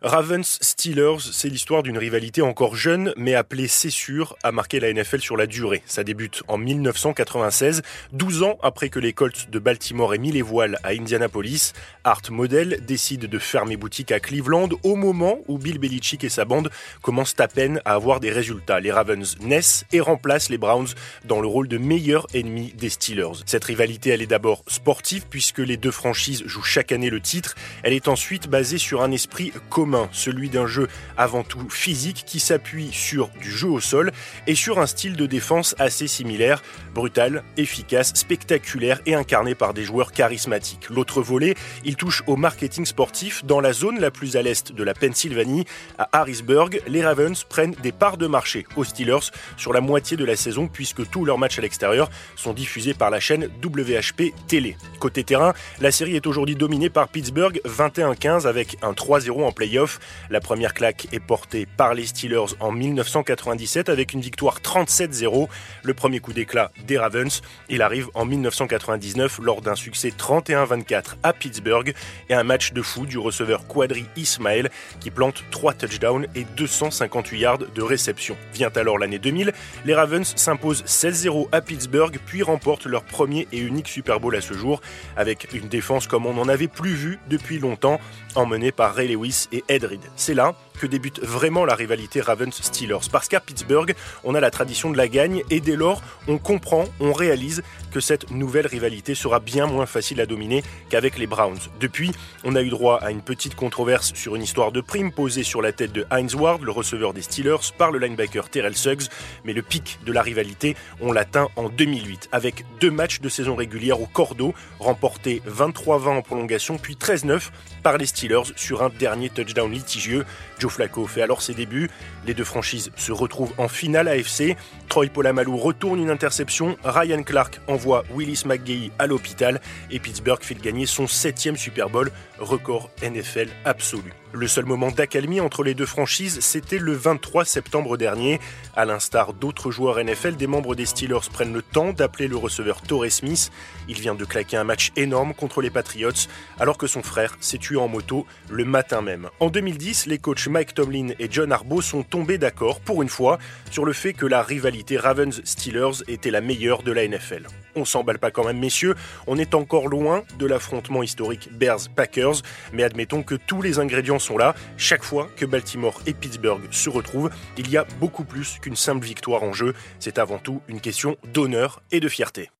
[0.00, 4.92] Ravens Steelers, c'est l'histoire d'une rivalité encore jeune, mais appelée c'est sûr, à marquer la
[4.92, 5.82] NFL sur la durée.
[5.86, 7.82] Ça débute en 1996,
[8.12, 11.72] 12 ans après que les Colts de Baltimore aient mis les voiles à Indianapolis.
[12.04, 16.44] Art Model décide de fermer boutique à Cleveland au moment où Bill Belichick et sa
[16.44, 16.70] bande
[17.02, 18.78] commencent à peine à avoir des résultats.
[18.78, 20.94] Les Ravens naissent et remplacent les Browns
[21.24, 23.42] dans le rôle de meilleur ennemi des Steelers.
[23.46, 27.56] Cette rivalité, elle est d'abord sportive puisque les deux franchises jouent chaque année le titre.
[27.82, 32.40] Elle est ensuite basée sur un esprit commun celui d'un jeu avant tout physique qui
[32.40, 34.12] s'appuie sur du jeu au sol
[34.46, 36.62] et sur un style de défense assez similaire,
[36.98, 40.90] brutal, efficace, spectaculaire et incarné par des joueurs charismatiques.
[40.90, 44.82] L'autre volet, il touche au marketing sportif dans la zone la plus à l'est de
[44.82, 45.64] la Pennsylvanie,
[45.96, 46.80] à Harrisburg.
[46.88, 50.66] Les Ravens prennent des parts de marché aux Steelers sur la moitié de la saison
[50.66, 54.76] puisque tous leurs matchs à l'extérieur sont diffusés par la chaîne WHP Télé.
[54.98, 60.00] Côté terrain, la série est aujourd'hui dominée par Pittsburgh 21-15 avec un 3-0 en playoff
[60.30, 65.48] la première claque est portée par les Steelers en 1997 avec une victoire 37-0.
[65.82, 71.32] Le premier coup d'éclat des Ravens, il arrive en 1999 lors d'un succès 31-24 à
[71.32, 71.94] Pittsburgh
[72.28, 74.68] et un match de fou du receveur Quadri Ismail
[74.98, 78.36] qui plante 3 touchdowns et 258 yards de réception.
[78.52, 79.52] Vient alors l'année 2000,
[79.84, 84.40] les Ravens s'imposent 16-0 à Pittsburgh puis remportent leur premier et unique Super Bowl à
[84.40, 84.80] ce jour
[85.16, 88.00] avec une défense comme on n'en avait plus vu depuis longtemps
[88.34, 90.00] emmenée par Ray Lewis et Ed Reed.
[90.16, 93.08] C'est là que débute vraiment la rivalité Ravens-Steelers.
[93.10, 96.84] Parce qu'à Pittsburgh, on a la tradition de la gagne et dès lors, on comprend,
[97.00, 101.58] on réalise que cette nouvelle rivalité sera bien moins facile à dominer qu'avec les Browns.
[101.80, 102.12] Depuis,
[102.44, 105.62] on a eu droit à une petite controverse sur une histoire de prime posée sur
[105.62, 109.08] la tête de Heinz Ward, le receveur des Steelers, par le linebacker Terrell Suggs,
[109.44, 113.54] mais le pic de la rivalité, on l'atteint en 2008, avec deux matchs de saison
[113.54, 117.50] régulière au cordeau, remportés 23-20 en prolongation, puis 13-9
[117.82, 120.24] par les Steelers sur un dernier touchdown litigieux.
[120.58, 121.90] Joe Flacco fait alors ses débuts.
[122.26, 124.56] Les deux franchises se retrouvent en finale AFC.
[124.88, 126.76] Troy Polamalu retourne une interception.
[126.84, 129.60] Ryan Clark envoie Willis McGahee à l'hôpital.
[129.90, 134.12] Et Pittsburgh fait gagner son septième Super Bowl, record NFL absolu.
[134.32, 138.40] Le seul moment d'accalmie entre les deux franchises, c'était le 23 septembre dernier.
[138.76, 142.82] À l'instar d'autres joueurs NFL, des membres des Steelers prennent le temps d'appeler le receveur
[142.82, 143.50] Torrey Smith.
[143.88, 146.28] Il vient de claquer un match énorme contre les Patriots,
[146.60, 149.30] alors que son frère s'est tué en moto le matin même.
[149.40, 153.38] En 2010, les coachs Mike Tomlin et John Harbaugh sont tombés d'accord, pour une fois,
[153.70, 157.46] sur le fait que la rivalité Ravens-Steelers était la meilleure de la NFL.
[157.76, 158.94] On s'emballe pas quand même, messieurs,
[159.26, 162.42] on est encore loin de l'affrontement historique Bears-Packers,
[162.74, 164.54] mais admettons que tous les ingrédients sont là.
[164.76, 169.04] Chaque fois que Baltimore et Pittsburgh se retrouvent, il y a beaucoup plus qu'une simple
[169.04, 169.74] victoire en jeu.
[169.98, 172.50] C'est avant tout une question d'honneur et de fierté.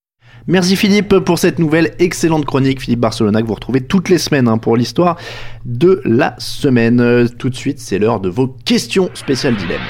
[0.47, 2.81] Merci Philippe pour cette nouvelle excellente chronique.
[2.81, 5.17] Philippe Barcelona que vous retrouvez toutes les semaines hein, pour l'histoire
[5.65, 7.01] de la semaine.
[7.01, 9.81] Euh, Tout de suite, c'est l'heure de vos questions spéciales dilemme.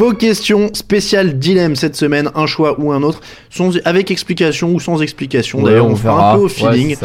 [0.00, 3.20] Vos questions spéciales dilemme cette semaine, un choix ou un autre,
[3.50, 5.58] sans, avec explication ou sans explication.
[5.58, 6.32] Ouais, D'ailleurs, on on, verra.
[6.32, 6.96] un peu au feeling.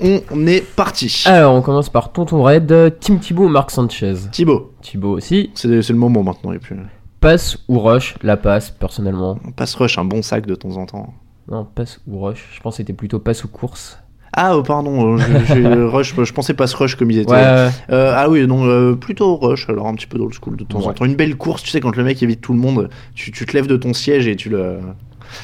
[0.00, 1.22] on est parti.
[1.26, 4.72] Alors, on commence par Tonton Red, Tim Thibaut ou Marc Sanchez Thibaut.
[4.82, 5.52] Thibaut aussi.
[5.54, 6.50] C'est c'est le moment maintenant.
[6.52, 6.74] Et puis,
[7.20, 9.38] Passe ou rush La passe, personnellement.
[9.54, 11.14] passe rush, un bon sac de temps en temps.
[11.48, 12.48] Non, passe ou rush.
[12.52, 13.96] Je pense que c'était plutôt passe ou course.
[14.32, 15.18] Ah, oh, pardon, euh,
[15.48, 17.32] je, je- rush, je pensais passe rush comme ils étaient.
[17.32, 17.68] Ouais, ouais.
[17.90, 20.86] Euh, ah oui, non, euh, plutôt rush, alors un petit peu old school de temps
[20.86, 21.04] en temps.
[21.04, 23.52] Une belle course, tu sais, quand le mec évite tout le monde, tu, tu te
[23.52, 24.78] lèves de ton siège et tu le.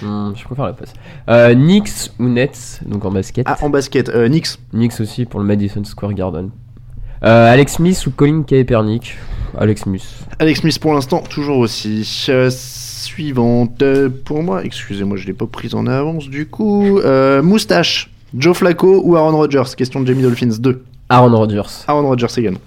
[0.03, 0.93] Hmm, je préfère la passe.
[1.28, 3.47] Euh, Knicks ou Nets, donc en basket.
[3.49, 4.59] Ah, en basket, Knicks.
[4.72, 6.51] Knicks aussi pour le Madison Square Garden.
[7.22, 9.16] Alex Smith ou Colin Kaepernick?
[9.59, 10.05] Alex Smith.
[10.39, 12.05] Alex Smith pour l'instant, toujours aussi.
[13.07, 16.99] Suivante euh, pour moi, excusez-moi, je l'ai pas prise en avance du coup.
[16.99, 19.62] Euh, moustache, Joe Flacco ou Aaron Rodgers?
[19.77, 20.85] Question de Jamie Dolphins 2.
[21.09, 21.62] Aaron Rodgers.
[21.87, 22.59] Aaron Rodgers également.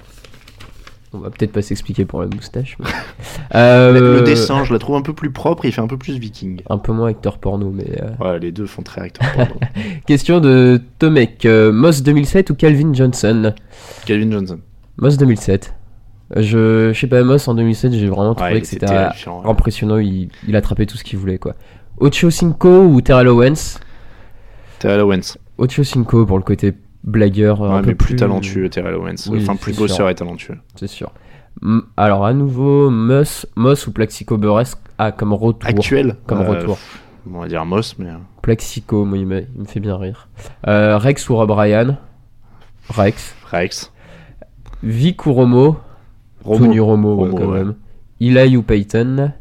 [1.12, 2.78] On va peut-être pas s'expliquer pour la moustache.
[2.80, 2.86] mais-
[3.56, 6.20] Euh, Le, dessin, je la trouve un peu plus propre, il fait un peu plus
[6.20, 6.62] viking.
[6.70, 8.00] Un peu moins acteur porno, mais.
[8.00, 9.28] euh, Ouais, les deux font très acteur.
[9.36, 9.56] pardon.
[10.06, 11.46] Question de Tomek.
[11.46, 13.54] euh, Moss 2007 ou Calvin Johnson?
[14.06, 14.60] Calvin Johnson.
[14.98, 15.74] Moss 2007.
[16.38, 19.42] Euh, Je, je sais pas, Moss en 2007, j'ai vraiment trouvé que était c'était terrifiant,
[19.44, 19.50] ouais.
[19.50, 19.98] impressionnant.
[19.98, 21.56] Il, il attrapait tout ce qu'il voulait, quoi.
[21.98, 23.80] Ocho Cinco ou Terrell Owens?
[24.78, 25.38] Terrell Owens.
[25.60, 29.16] Ocho Cinco pour le côté blagueur, Ouais, un peu mais plus talentueux, Terrell Owens.
[29.30, 30.58] Oui, enfin, plus bosseur et talentueux.
[30.76, 31.12] C'est sûr.
[31.98, 35.70] Alors, à nouveau, Moss, Moss ou Plaxico Burress ah, comme retour.
[35.70, 36.78] Actuel Comme Euh, retour.
[37.32, 38.08] On va dire Moss, mais.
[38.10, 40.28] euh, Plaxico, moi, il me, il me fait bien rire.
[40.68, 41.98] Euh, Rex ou Rob Ryan?
[42.90, 43.36] Rex.
[43.52, 43.92] Rex.
[44.84, 45.78] Vic ou Romo?
[46.44, 46.66] Romo.
[46.66, 47.58] Tony Romo, ouais, Romo, quand ouais.
[47.60, 47.76] même.
[48.22, 49.34] Eli ou Peyton?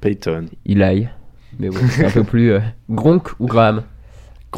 [0.00, 0.46] Peyton.
[0.66, 1.08] Eli.
[1.58, 2.52] Mais bon, c'est un peu plus.
[2.52, 2.60] euh,
[2.90, 3.82] Gronk ou Graham?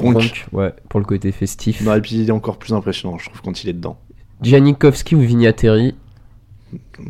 [0.00, 0.46] Gronk.
[0.52, 1.80] ouais, pour le côté festif.
[1.82, 3.98] Non, et puis il est encore plus impressionnant, je trouve, quand il est dedans.
[4.42, 5.94] Janikowski ou Vignateri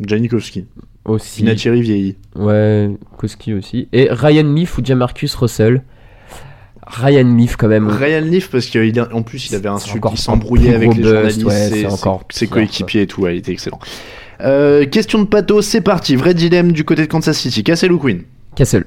[0.06, 0.66] Janikowski.
[1.04, 1.42] aussi.
[1.42, 2.16] Vinatieri vieilli.
[2.34, 3.88] Ouais, Koski aussi.
[3.92, 5.82] Et Ryan Leaf ou Jamarcus Russell
[6.86, 7.88] Ryan Leaf quand même.
[7.88, 11.68] Ryan Leaf, parce qu'en plus, il avait un il un s'embrouillait avec les journalistes, ouais,
[11.70, 13.80] ses- encore ses coéquipiers et tout, ouais, il était excellent.
[14.42, 16.14] Euh, question de pathos, c'est parti.
[16.14, 17.64] Vrai dilemme du côté de Kansas City.
[17.64, 18.22] Castle ou Queen?
[18.54, 18.84] Castle.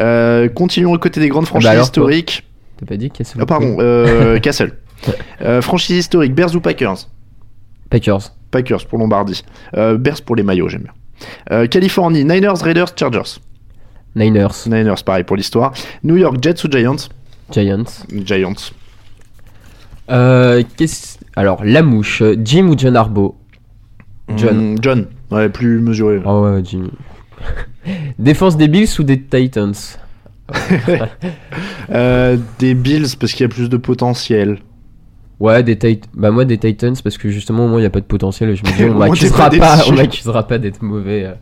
[0.00, 2.44] Euh, Continuons au côté des grandes franchises bah alors, toi historiques.
[2.78, 4.72] T'as pas dit Castle Ah, pardon, euh, Castle.
[5.42, 7.08] Euh, franchise historique, Bears ou Packers
[7.90, 8.32] Packers.
[8.50, 9.42] Packers pour Lombardie.
[9.76, 10.92] Euh, Bears pour les maillots, j'aime bien.
[11.52, 13.40] Euh, Californie, Niners, Raiders, Chargers.
[14.14, 14.66] Niners.
[14.66, 15.72] Niners, pareil pour l'histoire.
[16.04, 17.08] New York, Jets ou Giants
[17.50, 18.04] Giants.
[18.24, 18.72] Giants.
[20.10, 20.62] Euh,
[21.36, 23.36] Alors, la mouche, Jim ou John Arbo
[24.36, 24.74] John.
[24.74, 25.06] Mm, John.
[25.30, 26.20] Ouais, plus mesuré.
[26.24, 26.88] Ah ouais, Jim.
[28.18, 29.74] Défense des Bills ou des Titans
[31.90, 34.58] Euh, des Bills parce qu'il y a plus de potentiel.
[35.40, 36.10] Ouais, des Titans.
[36.14, 38.54] Bah, moi, des Titans, parce que justement, au moins, il n'y a pas de potentiel.
[38.56, 39.90] Je me dis, on m'accusera pas pas, déçu.
[39.90, 41.24] on m'accusera pas d'être mauvais.
[41.24, 41.32] euh.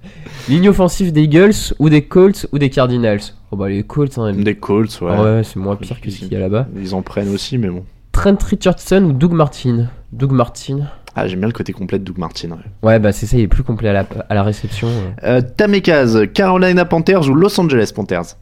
[0.48, 3.20] Ligne offensive des Eagles ou des Colts ou des Cardinals?
[3.50, 4.32] Oh, bah, les Colts, hein.
[4.34, 5.11] Des Colts, ouais.
[5.12, 6.68] Ah ouais, c'est moins pire que ce qu'il y a là-bas.
[6.80, 7.84] Ils en prennent aussi, mais bon.
[8.12, 9.86] Trent Richardson ou Doug Martin?
[10.12, 10.80] Doug Martin.
[11.16, 12.50] Ah, j'aime bien le côté complet de Doug Martin.
[12.50, 12.57] ouais.
[12.88, 14.88] Ouais, bah, c'est ça, il est plus complet à la, à la réception.
[14.88, 15.38] euh.
[15.38, 18.36] Euh, Tamekaz, Carolina Panthers ou Los Angeles Panthers?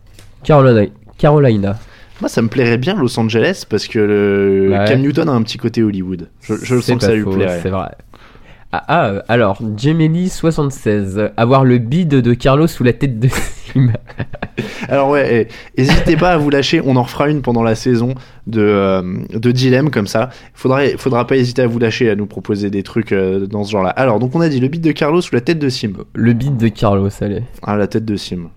[0.45, 0.87] Carolina.
[1.19, 1.77] Carolina.
[2.21, 4.85] Moi, ça me plairait bien Los Angeles parce que le Ouais.
[4.87, 6.29] Cam Newton a un petit côté Hollywood.
[6.43, 7.61] Je, je le C'est sens que ça lui plairait.
[7.63, 7.91] C'est vrai.
[8.77, 11.31] Ah, ah, alors, Gemeli76.
[11.37, 13.93] Avoir le bide de Carlos sous la tête de Sim.
[14.89, 18.15] Alors ouais, eh, n'hésitez pas à vous lâcher, on en refera une pendant la saison
[18.47, 20.31] de, euh, de dilemme comme ça.
[20.55, 23.71] Faudra, faudra pas hésiter à vous lâcher, à nous proposer des trucs euh, dans ce
[23.73, 23.91] genre-là.
[23.91, 25.93] Alors, donc on a dit le beat de Carlos sous la tête de Sim.
[26.15, 27.43] Le bide de Carlos, allez.
[27.63, 28.51] Ah, la tête de Sim.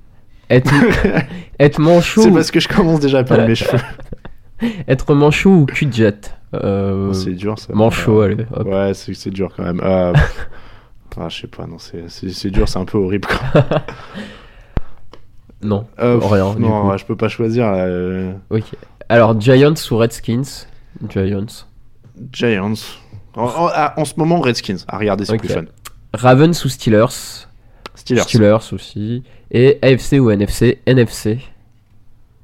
[0.49, 0.71] Être,
[1.59, 2.21] être manchot.
[2.21, 3.79] C'est parce que je commence déjà à perdre mes cheveux.
[4.87, 7.73] Être manchot ou cul de jet euh, Oh, c'est dur ça.
[7.73, 8.45] Manchot, allez.
[8.51, 8.65] hop.
[8.67, 9.79] Ouais, c'est dur quand même.
[9.83, 10.47] Euh, pff.
[11.19, 13.27] ah, je sais pas, non, c'est- dur, c'est un peu horrible.
[13.27, 13.63] Quoi.
[15.61, 16.53] Non, Euh, rien.
[16.55, 17.71] du non, ouais, je peux pas choisir.
[17.71, 18.63] là, euh, Ok.
[19.09, 20.65] Alors, Giants ou Redskins?
[21.09, 21.65] Giants.
[22.31, 22.73] Giants.
[23.35, 24.77] En, en- ah, en ce moment, Redskins.
[24.87, 25.39] À regarder, c'est Ok.
[25.39, 25.65] plus fun.
[26.13, 27.46] Ravens ou Steelers?
[28.15, 28.73] Steelers.
[28.73, 29.23] aussi.
[29.51, 31.39] Et AFC ou NFC NFC.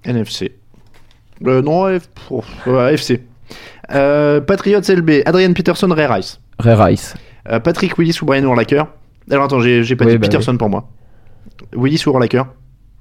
[0.05, 0.51] NFC.
[1.45, 3.21] Euh, non, AFC.
[3.91, 5.23] Euh, Patriots LB.
[5.25, 6.39] Adrian Peterson, Ray Rice.
[6.59, 7.13] Ray Rice.
[7.49, 8.83] Euh, Patrick Willis ou Brian Urlacher.
[9.29, 10.89] Alors attends, j'ai pas Oui, dit bah Peterson pour moi.
[11.73, 12.43] Willis ou Urlacher.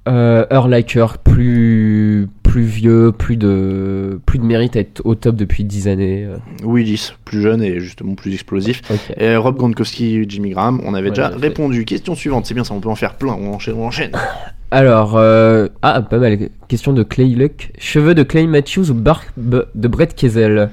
[0.07, 5.63] Euh, Urlacher, plus, plus vieux, plus de, plus de mérite à être au top depuis
[5.63, 6.25] 10 années.
[6.25, 6.35] euh.
[6.65, 8.81] Willis, plus jeune et justement plus explosif.
[9.17, 11.85] Et Rob Gronkowski, Jimmy Graham, on avait Ouais, déjà répondu.
[11.85, 14.11] Question suivante, c'est bien ça, on peut en faire plein, on enchaîne, on enchaîne.
[14.71, 16.49] Alors, euh, ah, pas mal.
[16.67, 17.71] Question de Clay Luck.
[17.77, 20.69] Cheveux de Clay Matthews ou barbe de Brett Kessel?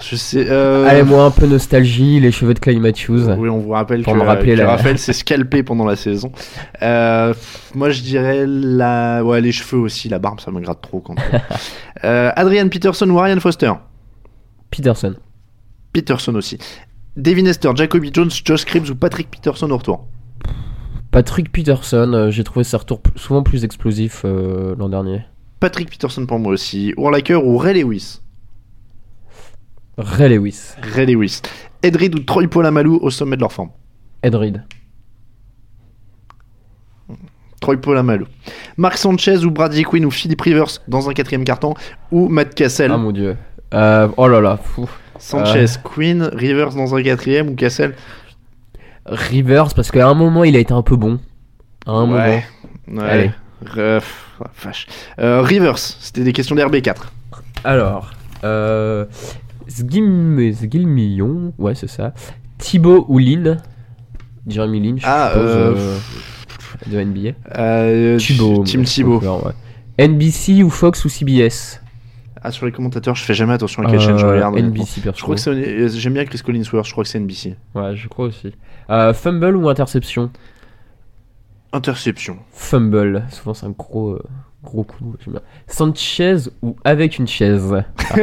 [0.00, 0.46] Je sais.
[0.48, 0.86] Euh...
[0.86, 3.30] Allez, moi, un peu nostalgie, les cheveux de Clay Matthews.
[3.36, 5.96] Oui, on vous rappelle Pour que, me rappeler que la- Raphaël s'est scalpé pendant la
[5.96, 6.32] saison.
[6.82, 7.34] Euh,
[7.74, 9.22] moi, je dirais la...
[9.24, 11.40] ouais, les cheveux aussi, la barbe, ça me gratte trop quand même.
[12.04, 13.72] euh, Adrian Peterson ou Arian Foster?
[14.70, 15.14] Peterson.
[15.92, 16.58] Peterson aussi.
[17.16, 20.06] Devin Hester, Jacoby Jones, Josh Cribbs ou Patrick Peterson au retour
[21.10, 25.22] Patrick Peterson, j'ai trouvé ses retours souvent plus explosifs l'an dernier.
[25.58, 26.94] Patrick Peterson pour moi aussi.
[26.96, 28.20] Urlacher ou Ray Lewis?
[29.98, 30.74] Ray Lewis.
[30.94, 31.40] Ray Lewis.
[31.82, 33.70] Edrid ou Troy Polamalu au sommet de leur forme
[34.22, 34.62] Edrid.
[37.60, 38.24] Troy Polamalu.
[38.76, 41.74] Mark Sanchez ou Brady Quinn ou Philip Rivers dans un quatrième carton
[42.12, 43.36] ou Matt Cassell Ah mon dieu.
[43.74, 44.56] Euh, oh là là.
[44.56, 44.88] fou.
[45.18, 47.94] Sanchez, Euh, Quinn, Rivers dans un quatrième ou Cassell
[49.06, 51.18] Rivers, parce qu'à un moment, il a été un peu bon.
[51.86, 52.44] À un Ouais.
[52.86, 53.02] moment.
[53.02, 53.08] Ouais.
[53.10, 53.30] Allez.
[54.62, 54.86] Vache.
[55.18, 57.10] Euh, Rivers, c'était des questions d'RB4.
[57.64, 58.10] Alors,
[59.68, 62.14] euh, Sgim, Sgilmillon, ouais, c'est ça.
[62.58, 63.58] Thibaut ou Lynn
[64.46, 67.30] Jeremy Lynn, je Ah, suppose, euh, euh, de NBA.
[67.58, 68.64] Euh, Thibaut.
[68.64, 69.20] Tim Thibaut.
[69.20, 69.52] ouais.
[70.08, 71.80] NBC ou Fox ou CBS
[72.40, 74.56] Ah, sur les commentateurs, je fais jamais attention à quelle Euh, chaîne je regarde.
[74.56, 75.18] NBC, perso.
[75.18, 75.50] Je crois que c'est.
[75.50, 77.56] euh, J'aime bien Chris Collinsworth, je crois que c'est NBC.
[77.74, 78.52] Ouais, je crois aussi.
[78.90, 80.30] Euh, fumble ou interception?
[81.72, 82.38] Interception.
[82.52, 84.22] Fumble, souvent c'est un gros, euh,
[84.64, 85.14] gros coup.
[85.24, 85.42] j'aime bien.
[85.66, 87.74] Sanchez ou avec une chaise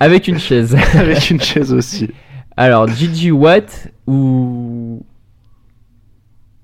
[0.00, 0.76] Avec une chaise.
[0.94, 2.10] Avec une chaise aussi.
[2.56, 5.02] Alors, Gigi Watt ou.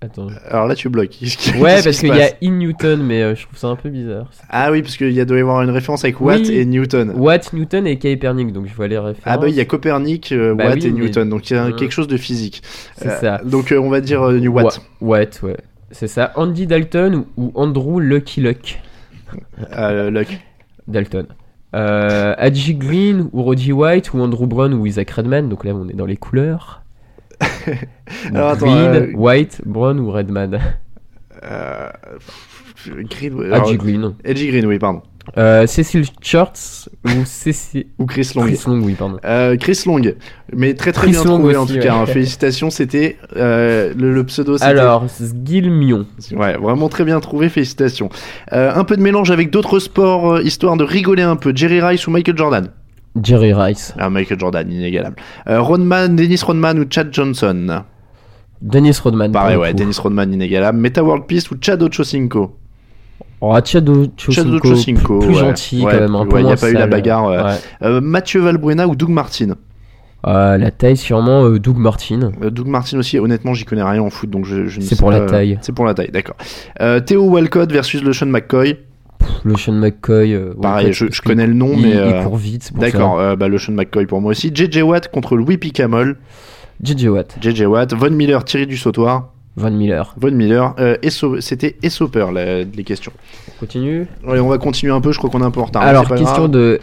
[0.00, 0.28] Attends.
[0.48, 1.18] Alors là, tu bloques.
[1.58, 4.30] Ouais, parce qu'il y a In Newton, mais euh, je trouve ça un peu bizarre.
[4.48, 6.54] Ah oui, parce qu'il y a doit y avoir une référence avec Watt Oui.
[6.54, 7.14] et Newton.
[7.16, 9.22] Watt, Newton et Kaepernick, donc je vois les références.
[9.24, 11.54] Ah bah il y a Copernic, euh, Bah Watt oui, et mais- Newton, donc il
[11.54, 12.62] y a Euh, quelque chose de physique.
[12.96, 13.40] C'est Euh, ça.
[13.44, 14.80] Donc euh, on va dire New Watt.
[15.00, 15.56] Wa- Watt, ouais.
[15.90, 16.32] C'est ça.
[16.36, 18.80] Andy Dalton ou, ou Andrew Lucky Luck
[19.72, 20.38] Euh, Luck.
[20.86, 21.26] Dalton.
[21.74, 25.48] Euh, Adji Green ou Roddy White ou Andrew Brown ou Isaac Redman.
[25.48, 26.82] Donc là, on est dans les couleurs.
[28.34, 30.58] Alors, attends, Green, euh, White, Brown ou Redman
[31.44, 31.90] Euh,
[32.86, 34.14] Green, Adji alors, Green.
[34.24, 35.02] Edgy Green, oui, pardon.
[35.36, 37.86] Euh, Cecil Shorts ou Cecil...
[37.98, 38.42] Ou Chris Long.
[38.44, 39.18] Chris Long, oui, pardon.
[39.24, 40.00] Euh, Chris Long,
[40.56, 41.80] mais très très Chris bien Long trouvé en tout ouais.
[41.80, 41.94] cas.
[41.94, 42.06] hein.
[42.06, 44.56] Félicitations, c'était euh, le, le pseudo.
[44.62, 46.06] Alors, Sgilmion.
[46.32, 48.08] Ouais, vraiment très bien trouvé, félicitations.
[48.50, 51.52] Un peu de mélange avec d'autres sports, histoire de rigoler un peu.
[51.54, 52.68] Jerry Rice ou Michael Jordan?
[53.22, 53.94] Jerry Rice.
[53.98, 55.16] Ah, Michael Jordan, inégalable.
[55.46, 57.82] Rodman, Dennis Rodman ou Chad Johnson?
[58.60, 59.30] Dennis Rodman.
[59.30, 59.74] Pareil, ouais.
[59.74, 60.78] Dennis Rodman, inégalable.
[60.78, 62.56] Meta World Peace ou Chad Ochocinco?
[63.40, 65.34] Oh, Chad Ochocinco, Chad Ochocinco, plus, ouais.
[65.34, 67.56] gentil Ouais, quand même, un ouais, peu il n'y a pas eu la bagarre.
[67.82, 69.54] Euh, Mathieu Valbuena ou Doug Martin
[70.26, 72.32] Euh, la taille, sûrement euh, Doug Martin.
[72.42, 74.98] Euh, Doug Martin aussi, honnêtement, j'y connais rien en foot, donc je, je ne C'est
[74.98, 75.56] pour la taille.
[75.62, 76.36] C'est pour la taille, d'accord.
[77.06, 78.76] Théo Walcott versus le Sean McCoy.
[79.44, 80.36] Le Sean McCoy.
[80.60, 81.90] Pareil, Walcott, je, connais le nom, il, mais.
[81.90, 84.50] il court vite, D'accord, bah, le Sean McCoy pour moi aussi.
[84.52, 86.16] JJ Watt contre Louis Picamol.
[86.82, 87.36] JJ Watt.
[87.40, 87.94] JJ Watt.
[87.94, 89.32] Von Miller, Thierry du Sautoir.
[89.58, 90.14] Von Miller.
[90.18, 90.74] Von Miller.
[90.78, 90.96] Euh,
[91.40, 93.12] C'était Essoper, les questions.
[93.48, 94.06] On continue.
[94.26, 95.82] Allez, on va continuer un peu, je crois qu'on est un peu en retard.
[95.82, 96.50] mais Alors, question grave.
[96.50, 96.80] de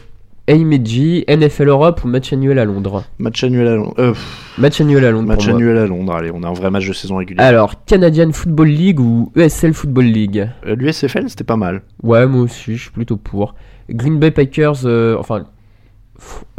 [0.48, 3.96] Aimedji, NFL Europe ou match annuel à Londres Match annuel à Londres.
[3.98, 4.14] Euh,
[4.60, 5.28] Match annuel à Londres.
[5.28, 5.56] match moi.
[5.56, 7.44] annuel à Londres, allez, on a un vrai match de saison régulière.
[7.46, 11.82] Alors, Canadian Football League ou ESL Football League Euh, L'USFL, c'était pas mal.
[12.04, 13.56] Ouais, moi aussi, je suis plutôt pour.
[13.90, 15.46] Green Bay Packers, euh, enfin,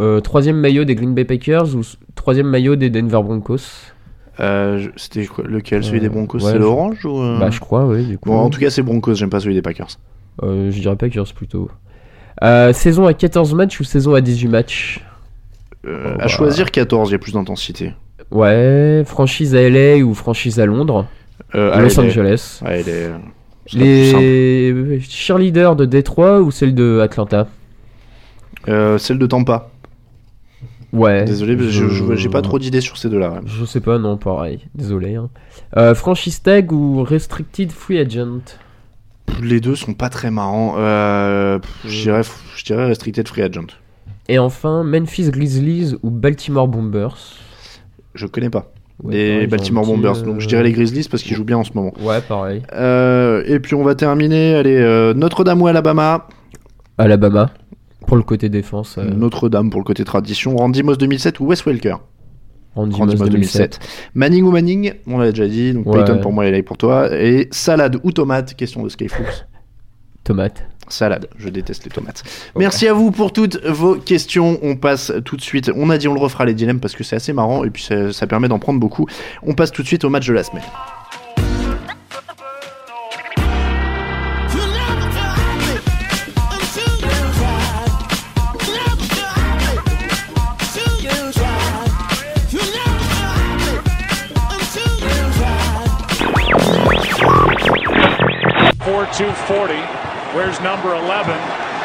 [0.00, 1.82] euh, troisième maillot des Green Bay Packers ou
[2.16, 3.58] troisième maillot des Denver Broncos
[4.40, 7.50] Euh, je- c'était lequel Celui Euh, des Broncos, ouais, c'est je- l'orange ou euh Bah,
[7.50, 8.28] je crois, oui, du coup.
[8.28, 9.88] Bon, en tout cas, c'est Broncos, j'aime pas celui des Packers.
[10.42, 11.70] Euh, je dirais Packers plutôt.
[12.44, 15.00] Euh, saison à 14 matchs ou saison à 18 matchs
[15.86, 16.28] Euh, Oh, à bah.
[16.28, 17.92] choisir 14, il y a plus d'intensité.
[18.32, 21.06] Ouais, franchise à LA ou franchise à Londres
[21.54, 22.08] Euh, à à Los LA.
[22.08, 22.82] Angeles simple.
[23.72, 27.46] Les cheerleaders de Détroit ou celle de Atlanta?
[28.68, 29.70] Euh, celle de Tampa.
[30.92, 31.24] Ouais.
[31.24, 33.40] Désolé, parce que je- j'ai pas trop d'idées sur ces deux-là.
[33.44, 34.60] Je sais pas, non, pareil.
[34.74, 35.16] Désolé.
[35.16, 35.28] hein.
[35.76, 38.40] Euh, franchise tag ou restricted free agent?
[39.42, 40.74] Les deux sont pas très marrants.
[40.78, 42.22] Euh, pff, je dirais,
[42.56, 43.66] je dirais Restricted Free Agent.
[44.28, 47.16] Et enfin, Memphis Grizzlies ou Baltimore Bombers?
[48.14, 48.72] Je connais pas.
[49.02, 50.18] Ouais, les Baltimore petit, Bombers.
[50.18, 51.92] euh, Donc je dirais les Grizzlies parce qu'ils jouent bien en ce moment.
[52.00, 52.62] Ouais, pareil.
[52.72, 54.54] Euh, et puis on va terminer.
[54.54, 56.28] Allez, euh, Notre-Dame ou Alabama?
[56.96, 57.50] Alabama,
[58.06, 58.96] pour le côté défense.
[58.98, 60.56] euh, Notre-Dame pour le côté tradition.
[60.56, 61.96] Randy Moss 2007 ou Wes Welker
[62.74, 63.78] Randy, Randy Moss Moss 2007.
[64.14, 65.72] Manning ou Manning On l'a déjà dit.
[65.72, 66.04] Donc Ouais.
[66.04, 67.08] Peyton pour moi, il est pour toi.
[67.12, 69.24] Et salade ou tomate Question de Skyflux.
[70.24, 70.64] Tomate.
[70.88, 72.22] Salade, je déteste les tomates.
[72.56, 74.58] Merci à vous pour toutes vos questions.
[74.62, 75.70] On passe tout de suite.
[75.74, 77.82] On a dit on le refera les dilemmes parce que c'est assez marrant et puis
[77.82, 79.06] ça, ça permet d'en prendre beaucoup.
[79.42, 80.62] On passe tout de suite au match de la semaine.
[99.16, 99.80] Four two forty.
[100.34, 101.36] Where's number eleven?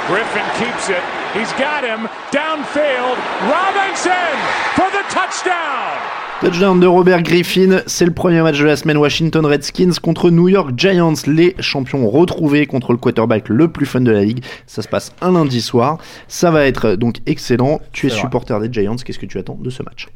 [0.07, 1.01] Griffin keeps it.
[1.33, 3.15] He's got him downfield.
[3.49, 4.35] Robinson
[4.75, 5.97] for the touchdown.
[6.41, 10.49] Touchdown de Robert Griffin, c'est le premier match de la semaine Washington Redskins contre New
[10.49, 14.43] York Giants, les champions retrouvés contre le quarterback le plus fun de la ligue.
[14.65, 15.99] Ça se passe un lundi soir.
[16.27, 17.79] Ça va être donc excellent.
[17.93, 18.19] Tu es vrai.
[18.19, 20.07] supporter des Giants, qu'est-ce que tu attends de ce match?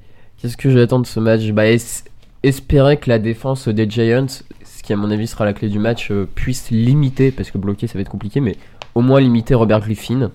[0.41, 1.43] Qu'est-ce que j'attends de ce match?
[1.51, 2.03] Bah, es-
[2.43, 4.27] Espérer que la défense des Giants,
[4.85, 7.87] qui à mon avis sera la clé du match, euh, puisse limiter, parce que bloquer
[7.87, 8.55] ça va être compliqué, mais
[8.93, 10.31] au moins limiter Robert Griffin.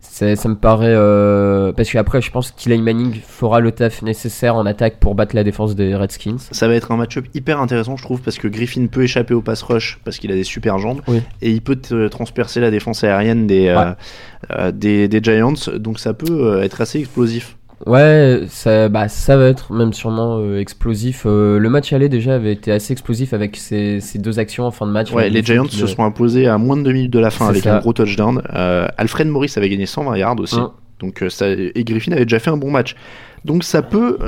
[0.00, 0.94] Ça me paraît.
[0.94, 5.34] euh, Parce qu'après, je pense qu'Eli Manning fera le taf nécessaire en attaque pour battre
[5.34, 6.38] la défense des Redskins.
[6.38, 9.42] Ça va être un match-up hyper intéressant, je trouve, parce que Griffin peut échapper au
[9.42, 11.20] pass rush parce qu'il a des super jambes Oui.
[11.42, 11.76] et il peut
[12.10, 13.92] transpercer la défense aérienne des, euh,
[14.52, 17.56] euh, des, des Giants, donc ça peut être assez explosif.
[17.86, 21.22] Ouais, ça, bah, ça va être même sûrement euh, explosif.
[21.26, 24.70] Euh, le match aller déjà avait été assez explosif avec ces, ces deux actions en
[24.70, 25.12] fin de match.
[25.12, 27.62] Ouais, les Giants se sont imposés à moins de 2 minutes de la fin avec
[27.62, 27.76] ça.
[27.76, 28.42] un gros touchdown.
[28.54, 30.56] Euh, Alfred Morris avait gagné 120 yards aussi.
[30.56, 30.70] Hum.
[30.98, 32.96] Donc, ça, et Griffin avait déjà fait un bon match.
[33.44, 34.18] Donc ça peut,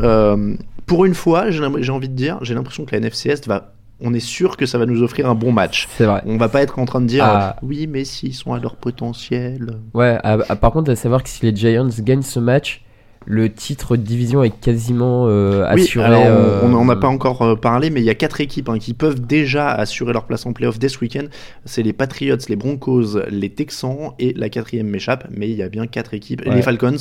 [0.87, 3.75] pour une fois, j'ai envie de dire, j'ai l'impression que la NFC Est va...
[4.03, 5.87] On est sûr que ça va nous offrir un bon match.
[5.99, 6.23] C'est vrai.
[6.25, 7.57] On va pas être en train de dire Ah.
[7.63, 9.73] oui, mais s'ils sont à leur potentiel.
[9.93, 10.17] Ouais,
[10.61, 12.83] par contre, à savoir que si les Giants gagnent ce match,
[13.27, 16.07] le titre de division est quasiment euh, Oui, assuré.
[16.07, 18.71] alors euh, on n'en a pas encore euh, parlé, mais il y a quatre équipes
[18.71, 21.25] hein, qui peuvent déjà assurer leur place en playoff dès ce week-end.
[21.66, 25.68] C'est les Patriots, les Broncos, les Texans et la quatrième m'échappe, mais il y a
[25.68, 26.55] bien quatre équipes, Ouais.
[26.55, 26.97] les Falcons,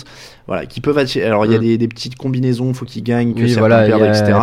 [0.45, 1.26] voilà, qui peuvent attirer.
[1.26, 1.61] Alors il y a Mm.
[1.61, 4.39] des, des petites combinaisons, faut qu'ils gagnent, que Oui, voilà, il perdent, etc.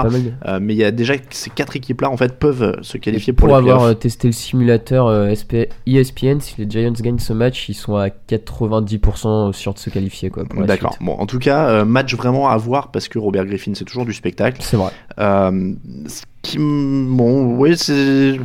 [0.47, 3.49] Euh, mais il y a déjà ces quatre équipes-là en fait peuvent se qualifier pour,
[3.49, 7.69] Pour les avoir testé le simulateur euh, SP ESPN, si les Giants gagnent ce match,
[7.69, 10.31] ils sont à 90% sûrs de se qualifier.
[10.31, 10.97] Quoi, D'accord.
[11.01, 14.07] Bon, en tout cas, euh, match vraiment à voir parce que Robert Griffin, c'est toujours
[14.07, 14.59] du spectacle.
[14.61, 14.93] C'est vrai.
[15.19, 15.73] Euh,
[16.07, 18.39] ce qui, bon, oui, c'est,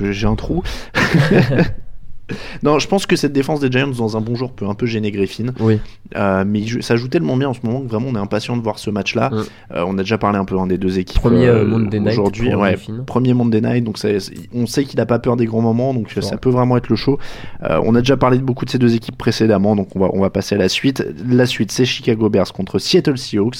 [0.00, 0.62] j'ai un trou.
[2.62, 4.86] non, je pense que cette défense des Giants dans un bon jour peut un peu
[4.86, 5.46] gêner Griffin.
[5.60, 5.78] Oui.
[6.16, 8.62] Euh, mais ça joue tellement bien en ce moment que vraiment on est impatient de
[8.62, 9.30] voir ce match-là.
[9.30, 9.42] Mm.
[9.74, 12.00] Euh, on a déjà parlé un peu hein, des deux équipes Premier, euh, euh, Monday
[12.00, 12.54] night aujourd'hui.
[12.54, 12.76] Ouais,
[13.06, 14.08] premier Monday Night, donc ça-
[14.54, 16.36] on sait qu'il n'a pas peur des grands moments, donc ça vrai.
[16.38, 17.18] peut vraiment être le show.
[17.62, 20.20] On a déjà parlé de beaucoup de ces deux équipes précédemment, donc on va, on
[20.20, 21.04] va passer à la suite.
[21.28, 23.58] La suite, c'est Chicago Bears contre Seattle Seahawks.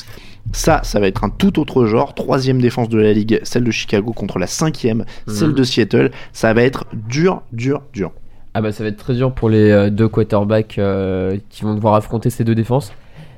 [0.52, 2.14] Ça, ça va être un tout autre genre.
[2.14, 5.54] Troisième défense de la ligue, celle de Chicago contre la cinquième, celle Mhm.
[5.54, 6.10] de Seattle.
[6.32, 8.12] Ça va être dur, dur, dur.
[8.54, 11.74] Ah bah ça va être très dur pour les euh, deux quarterbacks euh, qui vont
[11.74, 12.92] devoir affronter ces deux défenses.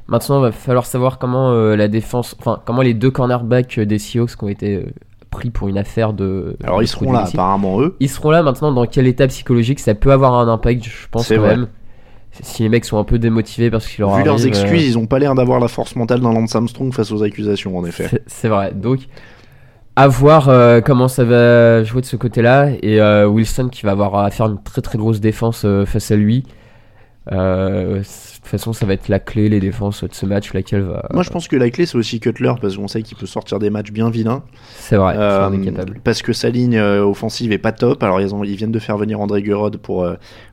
[0.08, 3.98] Maintenant, il va falloir savoir comment euh, la défense, enfin comment les deux cornerbacks des
[3.98, 4.84] Seahawks qui ont été
[5.30, 6.56] pris pour une affaire de.
[6.64, 7.96] Alors de ils seront là, apparemment eux.
[8.00, 8.72] Ils seront là maintenant.
[8.72, 11.56] Dans quel état psychologique ça peut avoir un impact, je pense quand vrai.
[11.56, 11.68] même.
[12.42, 14.98] Si les mecs sont un peu démotivés parce qu'ils leur Vu leurs euh, excuses, ils
[14.98, 18.22] ont pas l'air d'avoir la force mentale d'un Lance Armstrong face aux accusations, en effet.
[18.26, 18.72] C'est vrai.
[18.72, 19.00] Donc,
[19.97, 22.70] à voir euh, comment ça va jouer de ce côté-là.
[22.82, 26.11] Et euh, Wilson qui va avoir à faire une très très grosse défense euh, face
[26.11, 26.45] à lui.
[27.30, 31.07] De toute façon, ça va être la clé, les défenses de ce match, laquelle va.
[31.12, 33.61] Moi, je pense que la clé, c'est aussi Cutler, parce qu'on sait qu'il peut sortir
[33.61, 34.43] des matchs bien vilains.
[34.74, 35.14] C'est vrai,
[36.03, 38.03] parce que sa ligne offensive est pas top.
[38.03, 40.05] Alors, ils, ont, ils viennent de faire venir André Gurod pour,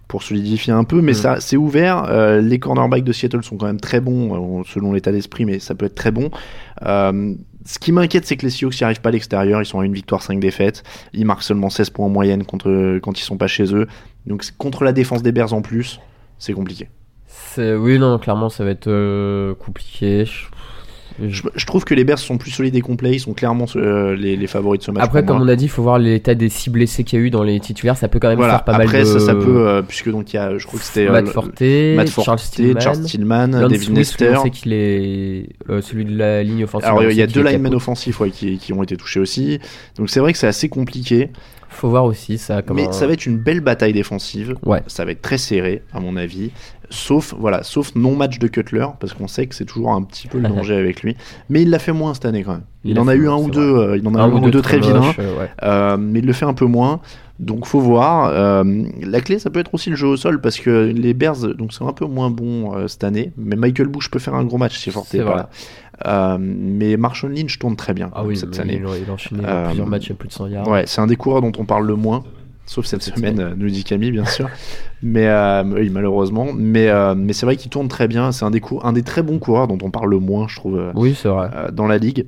[0.08, 1.16] pour solidifier un peu, mais Mm.
[1.16, 2.06] ça, c'est ouvert.
[2.10, 5.60] Euh, les cornerbacks de Seattle sont quand même très bons, euh, selon l'état d'esprit, mais
[5.60, 6.30] ça peut être très bon.
[6.86, 7.34] Euh,
[7.68, 9.62] ce qui m'inquiète, c'est que les Seahawks n'y arrivent pas à l'extérieur.
[9.62, 10.84] Ils sont à une victoire, 5 défaites.
[11.12, 13.88] Ils marquent seulement 16 points en moyenne contre, quand ils sont pas chez eux.
[14.26, 16.00] Donc, contre la défense des Bears en plus,
[16.40, 16.88] c'est compliqué.
[17.58, 20.26] Oui, non, clairement, ça va être euh, compliqué.
[21.26, 23.12] Je- trouve que les Bears sont plus solides et complets.
[23.14, 25.04] Ils sont clairement euh, les, les favoris de ce match.
[25.04, 27.26] Après, comme on a dit, il faut voir l'état des six blessés qu'il y a
[27.26, 27.98] eu dans les titulaires.
[27.98, 29.06] Ça peut quand même Voilà, faire pas après mal de.
[29.06, 31.26] ça, ça peut, euh, puisque donc il y a, je crois que c'était euh, Matt
[31.26, 32.80] le- Forte, Matt Forte, Charles Stillman,
[33.52, 34.34] Charles Smith, Lester.
[34.38, 36.88] On sait qu'il est euh, celui de la ligne offensive.
[36.88, 39.60] Alors on il y a deux linemen offensifs ouais, qui, qui ont été touchés aussi.
[39.98, 41.32] Donc c'est vrai que c'est assez compliqué.
[41.70, 42.62] Faut voir aussi ça.
[42.62, 42.82] Comment...
[42.82, 44.56] Mais ça va être une belle bataille défensive.
[44.66, 44.82] Ouais.
[44.88, 46.52] Ça va être très serré, à mon avis.
[46.90, 50.40] Sauf, voilà, sauf non-match de Cutler, parce qu'on sait que c'est toujours un petit peu
[50.40, 51.16] le danger avec lui.
[51.50, 52.64] Mais il l'a fait moins cette année quand même.
[52.86, 54.40] Il, en a fait eu un ou deux, euh, il en a Un un ou
[54.40, 55.14] deux deux très très vilains.
[55.20, 55.50] euh, ouais.
[55.64, 57.02] Euh, mais il le fait un peu moins.
[57.40, 58.32] Donc faut voir.
[58.34, 58.64] Euh,
[59.04, 61.74] la clé, ça peut être aussi le jeu au sol, parce que les Bears, donc
[61.74, 63.32] c'est un peu moins bon euh, cette année.
[63.38, 65.36] Mais Michael Bush peut faire un gros match C'est est pas vrai.
[65.36, 65.50] là.
[66.06, 68.76] Euh, mais Marshawn Lynch tourne très bien Ah oui, cette année.
[68.84, 70.68] il, il a enchaîné Euh, plusieurs matchs à plus de 100 yards.
[70.68, 72.24] Ouais, c'est un des coureurs dont on parle le moins,
[72.66, 74.48] sauf cette semaine, nous dit Camille, bien sûr.
[75.02, 76.48] mais euh, oui, malheureusement.
[76.56, 78.32] Mais, euh, mais c'est vrai qu'il tourne très bien.
[78.32, 80.92] C'est un des, un des très bons coureurs dont on parle le moins, je trouve,
[80.96, 81.50] Oui, vrai.
[81.74, 82.26] dans la ligue.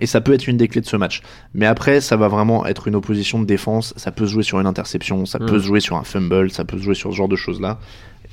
[0.00, 1.22] Et ça peut être une des clés de ce match.
[1.54, 3.94] Mais après, ça va vraiment être une opposition de défense.
[3.96, 5.46] Ça peut se jouer sur une interception, ça Mm.
[5.46, 7.78] peut se jouer sur un fumble, ça peut se jouer sur ce genre de choses-là.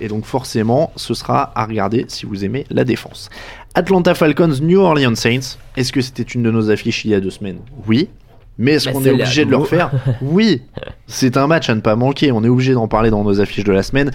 [0.01, 3.29] Et donc forcément, ce sera à regarder si vous aimez la défense.
[3.75, 5.57] Atlanta Falcons, New Orleans Saints.
[5.77, 7.59] Est-ce que c'était une de nos affiches il y a deux semaines?
[7.87, 8.09] Oui.
[8.57, 9.91] Mais est-ce Bah, qu'on est obligé de le refaire?
[10.21, 10.63] Oui.
[11.07, 12.31] C'est un match à ne pas manquer.
[12.31, 14.11] On est obligé d'en parler dans nos affiches de la semaine.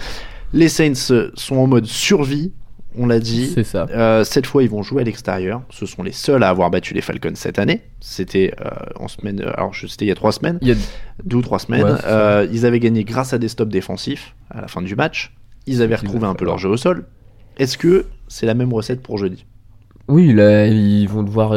[0.53, 0.95] Les Saints
[1.35, 2.53] sont en mode survie.
[2.99, 3.51] On l'a dit.
[3.55, 3.87] C'est ça.
[3.91, 5.63] Euh, cette fois, ils vont jouer à l'extérieur.
[5.71, 7.83] Ce sont les seuls à avoir battu les Falcons cette année.
[8.01, 9.41] C'était euh, en semaine.
[9.41, 10.59] euh, Alors, c'était il y a trois semaines.
[10.63, 10.77] Il y a-
[11.25, 11.83] Deux ou trois semaines.
[11.85, 11.99] Ouais.
[12.07, 15.35] Euh, ils avaient gagné grâce à des stops défensifs à la fin du match.
[15.67, 17.07] Ils avaient retrouvé ont un peu leur jeu au sol.
[17.59, 19.45] Est-ce que c'est la même recette pour jeudi?
[20.09, 21.55] Oui, là, ils vont devoir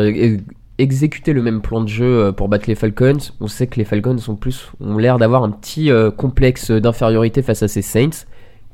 [0.79, 3.17] exécuter le même plan de jeu euh, pour battre les Falcons.
[3.39, 7.41] On sait que les Falcons sont plus, ont l'air d'avoir un petit euh, complexe d'infériorité
[7.41, 8.25] face à ces Saints,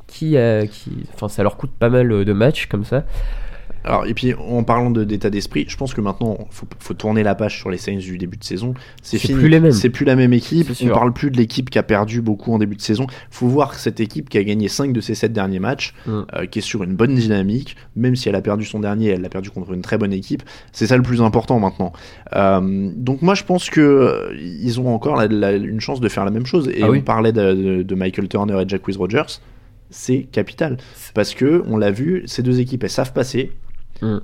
[0.08, 3.04] qui, euh, qui, enfin, ça leur coûte pas mal de matchs comme ça.
[3.86, 7.22] Alors, et puis en parlant de- d'état d'esprit, je pense que maintenant, faut, faut tourner
[7.22, 8.74] la page sur les Saints du début de saison.
[9.04, 9.38] C'est fini.
[9.40, 9.72] plus les mêmes.
[9.72, 10.72] C'est plus la même équipe.
[10.84, 13.06] On parle plus de l'équipe qui a perdu beaucoup en début de saison.
[13.30, 16.12] Faut voir cette équipe qui a gagné 5 de ses 7 derniers matchs, Mm.
[16.34, 19.22] euh, qui est sur une bonne dynamique, même si elle a perdu son dernier, elle
[19.22, 20.42] l'a perdu contre une très bonne équipe.
[20.72, 21.94] C'est ça le plus important maintenant.
[22.36, 26.10] Euh, donc moi, je pense que euh, ils ont encore la- la- une chance de
[26.10, 26.70] faire la même chose.
[26.74, 27.02] Et Ah on oui.
[27.02, 29.40] parlait de, de- de Michael Turner et Jack Rogers.
[29.92, 30.78] C'est capital
[31.14, 33.52] parce que on l'a vu, ces deux équipes elles savent passer.
[34.02, 34.18] Mm.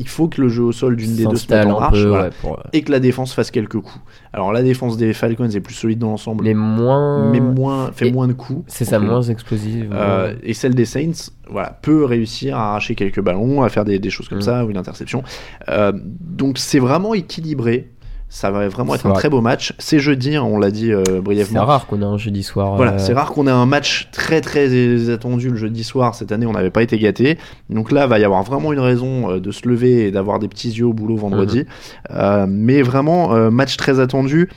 [0.00, 2.08] Il faut que le jeu au sol d'une des deux se mette en marche peu,
[2.08, 2.24] voilà.
[2.26, 3.98] ouais, pour, euh, et que la défense fasse quelques coups.
[4.32, 8.06] Alors la défense des Falcons est plus solide dans l'ensemble, mais moins, mais moins fait
[8.06, 8.62] Et- moins de coups.
[8.68, 9.90] c'est ça, Donc, moins explosive.
[9.92, 13.98] euh, et celle des Saints, voilà, peut réussir à arracher quelques ballons, à faire des,
[13.98, 14.42] des choses comme Mm.
[14.42, 15.24] ça ou une interception.
[15.68, 17.90] Euh, donc c'est vraiment équilibré.
[18.30, 19.72] Ça va vraiment être C'est un très beau match.
[19.78, 21.64] C'est jeudi, hein, on l'a dit euh, c'est brièvement.
[21.64, 22.76] rare qu'on ait un jeudi soir.
[22.76, 26.14] Voilà, euh, c'est rare qu'on ait un match très très attendu le jeudi soir.
[26.14, 27.38] Cette année, on n'avait pas été gâté.
[27.70, 30.48] Donc là, va y avoir vraiment une raison euh, de se lever et d'avoir des
[30.48, 31.60] petits yeux au boulot vendredi.
[31.60, 31.66] Mhm.
[32.10, 34.50] Euh, mais vraiment, match très attendu.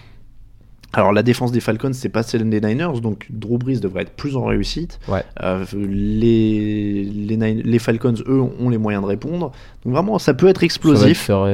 [0.93, 4.11] Alors la défense des Falcons, c'est pas celle des Niners, donc Drew Brees devrait être
[4.11, 4.99] plus en réussite.
[5.07, 5.23] Ouais.
[5.41, 9.51] Euh, les, les, Nin- les Falcons, eux, ont les moyens de répondre.
[9.85, 11.29] Donc vraiment, ça peut être ça va être explosif.
[11.29, 11.47] enfin,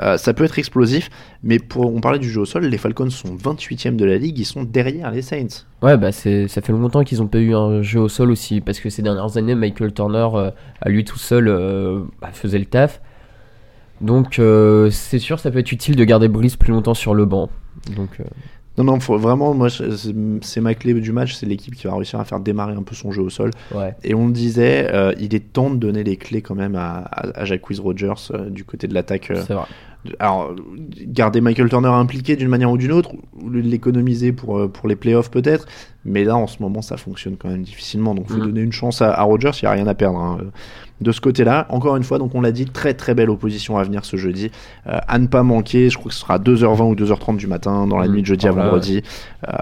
[0.00, 1.10] Euh, ça peut être explosif,
[1.42, 4.38] mais pour on parlait du jeu au sol, les Falcons sont 28e de la ligue,
[4.38, 5.64] ils sont derrière les Saints.
[5.82, 8.60] Ouais, bah c'est, ça fait longtemps qu'ils ont pas eu un jeu au sol aussi,
[8.62, 10.50] parce que ces dernières années, Michael Turner, euh,
[10.80, 11.44] à lui tout seul,
[12.22, 13.00] bah, faisait le taf.
[14.00, 14.40] Donc
[14.90, 17.50] c'est sûr, ça peut être utile de garder Brice plus longtemps sur le banc.
[17.96, 18.24] Donc euh,
[18.78, 22.18] Non, non, faut vraiment, moi, c'est ma clé du match, c'est l'équipe qui va réussir
[22.20, 23.50] à faire démarrer un peu son jeu au sol.
[23.74, 23.94] ouais.
[24.02, 26.98] Et on le disait, euh, il est temps de donner les clés quand même à,
[26.98, 29.30] à, à Jacquizz Rogers euh, du côté de l'attaque.
[29.30, 29.42] euh.
[29.46, 29.66] C'est vrai.
[30.18, 30.52] Alors,
[31.06, 33.10] garder Michael Turner impliqué d'une manière ou d'une autre,
[33.40, 35.66] ou l'économiser pour, euh, pour les playoffs peut-être,
[36.04, 38.46] mais là en ce moment ça fonctionne quand même difficilement, donc faut Mhm.
[38.46, 40.18] donner une chance à, à Rogers, il n'y a rien à perdre.
[40.18, 40.38] hein.
[41.02, 43.82] De ce côté-là, encore une fois, donc on l'a dit, très très belle opposition à
[43.84, 44.50] venir ce jeudi.
[44.86, 47.86] Euh, à ne pas manquer, je crois que ce sera 2h20 ou 2h30 du matin,
[47.86, 48.14] dans la Mhm.
[48.14, 49.02] nuit de jeudi à vendredi.
[49.48, 49.52] Euh,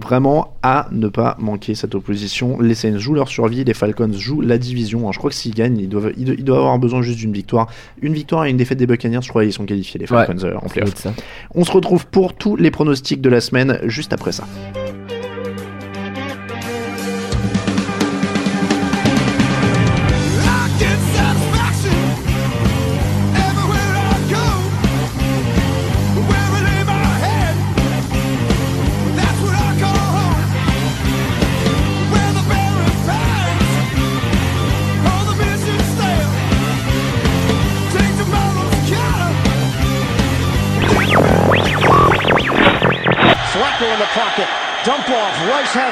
[0.00, 2.58] vraiment à ne pas manquer cette opposition.
[2.60, 5.08] Les Saints jouent leur survie, les Falcons jouent la division.
[5.08, 5.12] hein.
[5.12, 7.32] Je crois que s'ils gagnent, ils doivent, ils, do- ils doivent avoir besoin juste d'une
[7.32, 7.66] victoire.
[8.00, 10.54] Une victoire et une défaite des Buccaneers, je crois qu'ils sont qualifiés, les Falcons, euh,
[10.56, 10.90] en playoff.
[11.54, 14.44] On se retrouve pour tous les pronostics de la semaine juste après ça.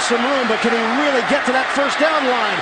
[0.05, 2.54] Some room, but can he really get to that first down line?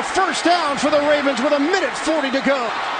[0.00, 2.56] A first down for the Ravens with a minute 40 to go.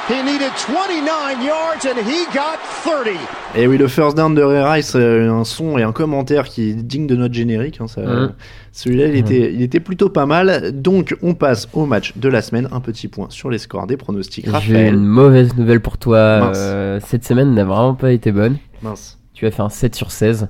[0.09, 3.17] He needed 29 yards and he got 30.
[3.57, 6.71] Et oui, le first down de Ray Rice, euh, un son et un commentaire qui
[6.71, 7.79] est digne de notre générique.
[7.81, 8.33] hein, ça- Mhm.
[8.73, 10.73] Celui-là, il, était, il était plutôt pas mal.
[10.81, 12.69] Donc, on passe au match de la semaine.
[12.73, 14.47] Un petit point sur les scores des pronostics.
[14.61, 16.39] J'ai une mauvaise nouvelle pour toi.
[16.41, 16.59] Mince.
[16.61, 18.59] euh, cette semaine n'a vraiment pas été bonne.
[18.83, 19.19] Mince.
[19.35, 20.49] Tu as fait un 7 sur 16.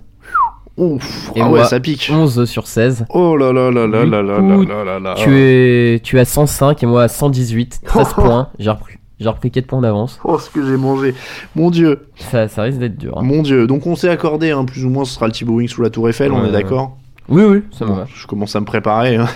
[0.80, 2.10] Ouf, Et ah ouais, ça pique.
[2.12, 3.04] 11 sur 16.
[3.10, 5.14] Oh là là là là là là là là là.
[5.16, 7.80] Tu es, tu as 105 et moi à 118.
[7.84, 8.48] 13 points.
[8.58, 10.18] J'ai repris, j'ai repris 4 points d'avance.
[10.24, 11.14] Oh, ce que j'ai mangé.
[11.54, 12.06] Mon dieu.
[12.16, 13.18] Ça, ça risque d'être dur.
[13.18, 13.22] hein.
[13.22, 13.66] Mon dieu.
[13.66, 15.90] Donc, on s'est accordé, hein, plus ou moins, ce sera le Thibaut Wing sous la
[15.90, 16.96] Tour Eiffel, on est d'accord
[17.28, 18.06] Oui, oui, ça me va.
[18.14, 19.16] Je commence à me préparer.
[19.16, 19.28] hein.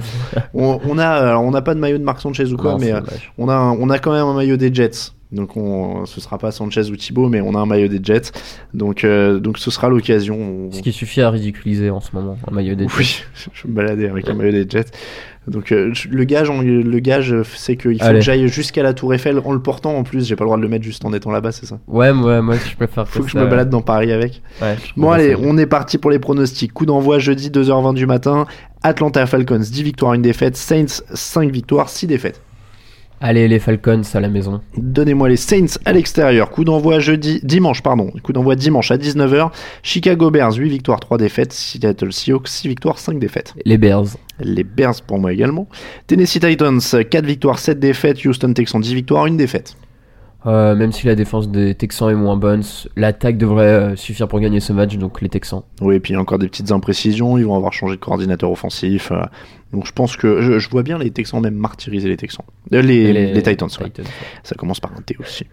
[0.54, 2.78] On, on a, alors, on n'a pas de maillot de Marc Sanchez ou quoi, Non,
[2.80, 3.02] mais euh,
[3.38, 5.12] on a, on a quand même un maillot des Jets.
[5.34, 8.32] Donc on, ce sera pas Sanchez ou Thibaut, mais on a un maillot des Jets.
[8.74, 10.38] Donc, euh, donc ce sera l'occasion.
[10.70, 13.24] On- Ce qui suffit à ridiculiser en ce moment, un maillot des Oui,
[13.54, 14.92] je me baladais avec un maillot des Jets.
[15.48, 18.20] Donc euh, le gage, on- le gage, c'est qu'il faut Allez.
[18.20, 20.26] que j'aille jusqu'à la Tour Eiffel en le portant en plus.
[20.28, 22.42] J'ai pas le droit de le mettre juste en étant là-bas, c'est ça Ouais, moi,
[22.42, 24.42] moi je préfère Faut que je me balade dans Paris avec.
[24.62, 26.72] Ouais, Bon allez, on est parti pour les pronostics.
[26.72, 28.46] Coup d'envoi jeudi 2h20 du matin.
[28.84, 30.56] Atlanta Falcons 10 victoires, 1 défaite.
[30.56, 32.40] Saints 5 victoires, 6 défaites.
[33.26, 34.60] Allez, les Falcons à la maison.
[34.76, 36.50] Donnez-moi les Saints à l'extérieur.
[36.52, 38.12] Coup d'envoi jeudi, dimanche, pardon.
[38.22, 39.50] Coup d'envoi dimanche à 19h.
[39.82, 41.54] Chicago Bears 8 victoires, 3 défaites.
[41.54, 43.54] Seattle Seahawks 6 victoires, 5 défaites.
[43.64, 44.08] Les Bears.
[44.42, 45.70] Les Bears pour moi également.
[46.06, 48.26] Tennessee Titans 4 victoires, 7 défaites.
[48.26, 49.78] Houston Texans 10 victoires, 1 défaite.
[50.46, 52.64] Euh, même si la défense des Texans est moins bonne,
[52.98, 55.62] l'attaque devrait euh, suffire pour gagner ce match, donc les Texans.
[55.80, 57.38] Oui, et puis il y a encore des petites imprécisions.
[57.38, 59.14] Ils vont avoir changé de coordinateur offensif.
[59.14, 59.24] euh,
[59.74, 62.46] donc je pense que je, je vois bien les Texans même martyriser les Texans.
[62.72, 63.68] Euh, les, Titans.
[63.82, 63.86] ouais.
[63.86, 64.28] Titans, ouais.
[64.44, 65.46] Ça commence par un T aussi.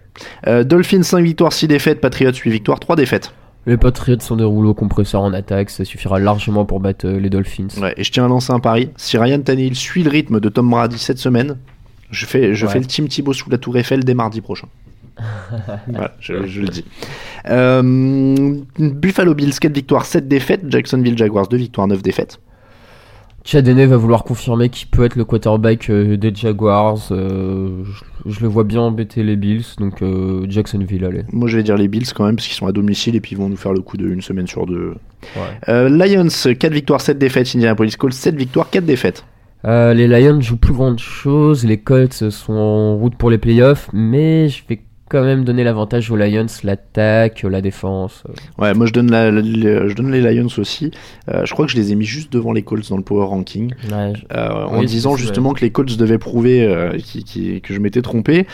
[0.46, 2.00] Euh, Dolphins 5 victoires, 6 défaites.
[2.00, 3.32] Patriots 8 victoires, 3 défaites.
[3.66, 7.28] Les Patriots sont des rouleaux compresseurs en attaque, ça suffira largement pour battre euh, les
[7.28, 7.68] Dolphins.
[7.80, 8.90] Ouais, et je tiens à lancer un pari.
[8.96, 11.56] Si Ryan Tannehill suit le rythme de Tom Brady cette semaine,
[12.10, 14.68] je fais, je fais le team Thibaut sous la Tour Eiffel dès mardi prochain.
[15.88, 16.84] voilà, je, je le dis.
[17.48, 20.62] Euh, Buffalo Bills 4 victoires, 7 défaites.
[20.68, 22.40] Jacksonville Jaguars 2 victoires, 9 défaites.
[23.50, 27.00] Chad Henne va vouloir confirmer qu'il peut être le quarterback euh, des Jaguars.
[27.10, 31.24] euh, je, je le vois bien embêter les Bills, donc euh, Jacksonville, allez.
[31.32, 33.32] Moi je vais dire les Bills quand même parce qu'ils sont à domicile et puis
[33.32, 34.94] ils vont nous faire le coup de une semaine sur deux.
[35.34, 35.42] Ouais.
[35.68, 37.48] Euh, Lions 4 victoires, 7 défaites.
[37.56, 39.24] Indianapolis Colts 7 victoires, 4 défaites.
[39.64, 44.48] Les Lions jouent plus grande chose, les Colts sont en route pour les playoffs, mais
[44.48, 44.80] je vais
[45.10, 48.22] quand même donner l'avantage aux Lions, l'attaque, la défense.
[48.28, 48.32] euh.
[48.62, 49.42] Ouais, moi je donne, la, la-
[49.88, 50.90] je donne les Lions aussi.
[51.28, 53.26] Euh, je crois que je les ai mis juste devant les Colts dans le power
[53.26, 53.72] ranking.
[53.90, 57.74] Ouais, je- Euh, en disant justement que les Colts devaient prouver euh, qui- qui- que
[57.74, 58.46] je m'étais trompé.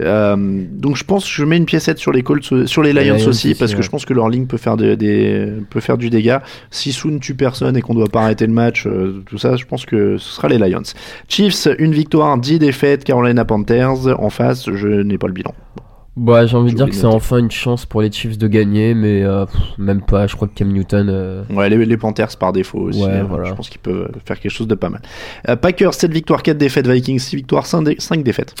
[0.00, 0.36] Euh,
[0.70, 3.02] donc je pense que je mets une piécette sur les Colts, euh, sur les Lions,
[3.02, 5.80] Lions aussi, aussi, parce que je pense que leur ligne peut faire des, des- peut
[5.80, 6.42] faire du dégât.
[6.70, 9.64] Si Soon tue personne et qu'on doit pas arrêter le match, euh, tout ça, je
[9.64, 10.82] pense que ce sera les Lions.
[11.28, 13.04] Chiefs, une victoire, 10 défaites.
[13.04, 15.54] Carolina Panthers en face, je n'ai pas le bilan.
[16.14, 18.92] Bah, j'ai envie de dire que c'est enfin une chance pour les Chiefs de gagner,
[18.92, 20.26] mais euh, pff, même pas.
[20.26, 21.08] Je crois que Cam Newton.
[21.08, 23.02] euh, Ouais, les, les Panthers par défaut aussi.
[23.02, 23.26] Ouais, hein.
[23.26, 23.48] voilà.
[23.48, 25.00] Je pense qu'ils peuvent faire quelque chose de pas mal.
[25.48, 26.86] Euh, Packers, 7 victoires, 4 défaites.
[26.86, 28.54] Vikings, 6 victoires, 5, dé- 5 défaites.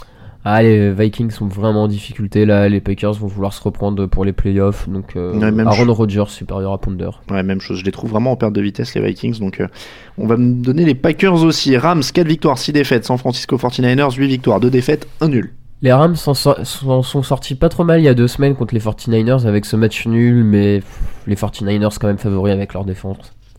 [0.46, 2.68] Ah, les Vikings sont vraiment en difficulté là.
[2.70, 4.88] Les Packers vont vouloir se reprendre pour les playoffs.
[4.88, 5.92] Donc, euh, Ouais, même Aaron.
[5.92, 7.10] Rodgers supérieur à Ponder.
[7.30, 7.78] Ouais, même chose.
[7.80, 9.38] Je les trouve vraiment en perte de vitesse, les Vikings.
[9.40, 9.68] Donc, euh,
[10.16, 11.76] on va me donner les Packers aussi.
[11.76, 13.04] Rams, 4 victoires, 6 défaites.
[13.04, 15.52] San Francisco 49ers, 8 victoires, 2 défaites, 1 nul.
[15.82, 18.54] Les Rams s'en so- sont, sont sortis pas trop mal il y a deux semaines
[18.54, 22.72] contre les 49ers avec ce match nul, mais pff, les 49ers quand même favoris avec
[22.72, 23.18] leur défense.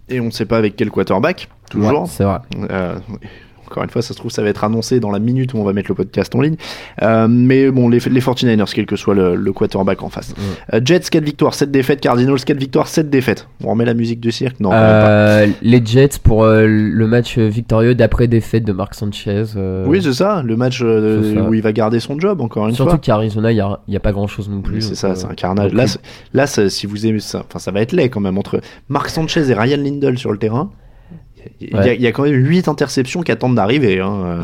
[0.10, 2.02] Et on ne sait pas avec quel quarterback, toujours.
[2.04, 2.40] Ouais, c'est vrai.
[2.70, 2.98] Euh,
[3.66, 5.64] encore une fois, ça se trouve, ça va être annoncé dans la minute où on
[5.64, 6.56] va mettre le podcast en ligne.
[7.02, 10.34] Euh, mais bon, les, les 49ers, quel que soit le, le quarterback en face.
[10.74, 12.02] Euh, Jets, 4 victoires, 7 défaites.
[12.02, 13.48] Cardinals, 4 victoires, 7 défaites.
[13.64, 14.60] On remet la musique du cirque?
[14.60, 14.76] Non, pas.
[14.76, 19.44] Euh, les Jets pour le match victorieux d'après défaite de Mark Sanchez.
[19.86, 20.86] Oui, c'est ça, le match ça.
[20.86, 23.00] où il va garder son job, encore une Surtout fois.
[23.00, 24.76] qu'Arizona, il n'y a, il y a pas grand chose non plus.
[24.76, 25.72] Oui, c'est ça, c'est un carnage.
[26.34, 28.60] Là, si vous aimez ça, enfin, ça va être laid quand même entre
[28.90, 30.72] Mark Sanchez et Ryan Lindell sur le terrain.
[31.62, 31.96] Il y, a, Ouais.
[31.96, 34.00] il y a quand même 8 interceptions qui attendent d'arriver.
[34.00, 34.14] Hein.
[34.26, 34.44] euh,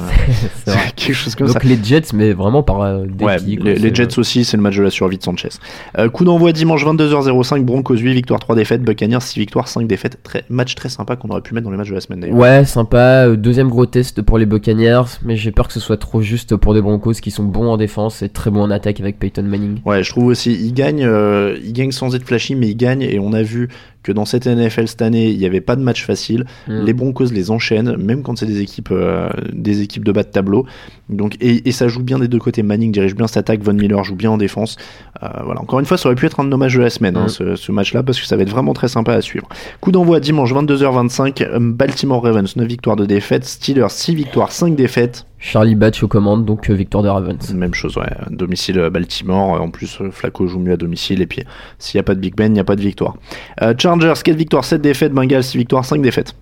[0.96, 1.68] quelque chose comme Donc ça.
[1.68, 3.06] les Jets, mais vraiment par euh.
[3.20, 3.38] Ouais, quoi,
[3.74, 5.50] les, Jets aussi, c'est le match de la survie de Sanchez.
[5.98, 10.18] Euh, coup d'envoi dimanche 22h05, Broncos 8 victoires, 3 défaites, Buccaneers 6 victoires, 5 défaites.
[10.24, 12.38] Très, match très sympa qu'on aurait pu mettre dans les matchs de la semaine d'ailleurs.
[12.38, 13.26] Ouais, sympa.
[13.28, 16.56] Euh, Deuxième gros test pour les Buccaneers, mais j'ai peur que ce soit trop juste
[16.56, 19.44] pour des Broncos qui sont bons en défense et très bons en attaque avec Peyton
[19.44, 19.80] Manning.
[19.86, 23.02] Ouais, je trouve aussi, il gagne, euh, il gagne sans être flashy, mais il gagne
[23.02, 23.70] et on a vu
[24.04, 26.46] que dans cette NFL cette année, il n'y avait pas de match facile.
[26.68, 26.86] Mm.
[26.86, 30.30] Les Broncos les enchaînent, même quand c'est des équipes, euh, des équipes de bas de
[30.30, 30.66] tableau.
[31.10, 32.64] Donc, et, et ça joue bien des deux côtés.
[32.64, 34.78] Manning dirige bien cette attaque, Von Miller joue bien en défense.
[35.24, 36.90] Euh, voilà, encore une fois, ça aurait pu être un de nos matchs de la
[36.90, 37.30] semaine, hein, Mm.
[37.30, 39.48] ce, ce match-là, parce que ça va être vraiment très sympa à suivre.
[39.82, 44.76] Coup d'envoi dimanche 22h25, euh, Baltimore Ravens 9 victoires de défaites, Steelers 6 victoires, 5
[44.76, 45.26] défaites.
[45.40, 47.54] Charlie Batch aux commandes, donc euh, victoire des Ravens.
[47.54, 48.10] Même chose, ouais.
[48.30, 49.56] Domicile euh, Baltimore.
[49.56, 51.22] euh, En plus, Flacco joue mieux à domicile.
[51.22, 51.44] Et puis,
[51.78, 53.16] s'il n'y a pas de Big Ben, il n'y a pas de victoire.
[53.62, 55.14] Euh, Chargers, 4 victoires, 7 défaites.
[55.14, 56.36] Bengals, 6 victoires, 5 défaites.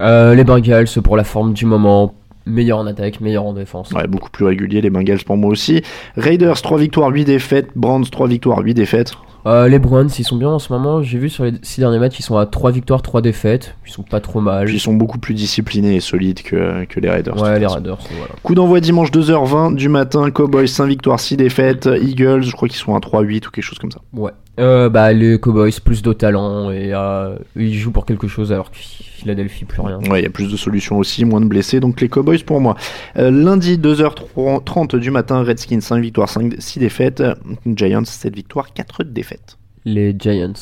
[0.00, 2.14] Euh, les Bengals, pour la forme du moment,
[2.46, 3.90] meilleur en attaque, meilleur en défense.
[3.92, 5.82] Ouais, beaucoup plus régulier, les Bengals pour moi aussi.
[6.16, 7.68] Raiders, 3 victoires, 8 défaites.
[7.74, 9.12] Browns, 3 victoires, 8 défaites.
[9.46, 11.02] Euh, les Browns, ils sont bien en ce moment.
[11.02, 13.76] J'ai vu sur les six derniers matchs, ils sont à 3 victoires, 3 défaites.
[13.86, 14.66] Ils sont pas trop mal.
[14.66, 17.36] Puis, ils sont beaucoup plus disciplinés et solides que, que les Raiders.
[17.36, 17.66] de Ouais, les.
[17.66, 18.34] Raiders, voilà.
[18.42, 20.30] Coup d'envoi dimanche 2h20 du matin.
[20.30, 21.88] Cowboys, 5 victoires, 6 défaites.
[22.00, 24.00] Eagles, je crois qu'ils sont à 3-8 ou quelque chose comme ça.
[24.14, 24.32] Ouais.
[24.60, 28.70] Euh, bah, les Cowboys, plus de talent et euh, ils jouent pour quelque chose alors
[28.70, 29.98] que Philadelphie, plus rien.
[30.08, 32.60] Ouais, il y a plus de solutions aussi, moins de blessés, donc les Cowboys pour
[32.60, 32.76] moi.
[33.16, 37.22] Euh, lundi, 2h30 du matin, Redskins 5 victoires, 5, 6 défaites.
[37.66, 39.58] Giants 7 victoires, 4 défaites.
[39.84, 40.52] Les Giants.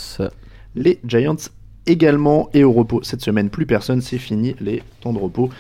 [0.75, 1.37] Les Giants
[1.87, 3.51] également et au repos cette semaine.
[3.51, 5.51] Plus personne, c'est fini les temps de repos.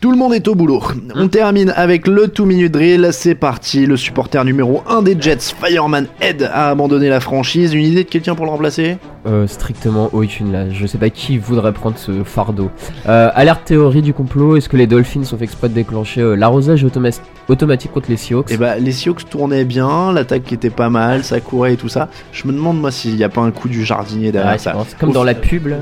[0.00, 0.80] Tout le monde est au boulot.
[1.16, 3.08] On termine avec le 2 minute drill.
[3.10, 3.84] C'est parti.
[3.84, 7.74] Le supporter numéro 1 des Jets, Fireman Ed, a abandonné la franchise.
[7.74, 8.98] Une idée de quelqu'un pour le remplacer?
[9.26, 10.70] Euh, Strictement aucune là.
[10.70, 12.70] Je sais pas qui voudrait prendre ce fardeau.
[13.08, 14.56] Euh, alerte théorie du complot.
[14.56, 17.18] Est-ce que les Dolphins ont fait exprès de déclencher euh, l'arrosage automa-
[17.48, 18.46] automatique contre les Seahawks?
[18.50, 22.08] Eh bah, les Seahawks tournaient bien, l'attaque était pas mal, ça courait et tout ça.
[22.30, 24.76] Je me demande, moi, s'il n'y a pas un coup du jardinier derrière Ouais, ça.
[25.00, 25.78] comme dans la pub là.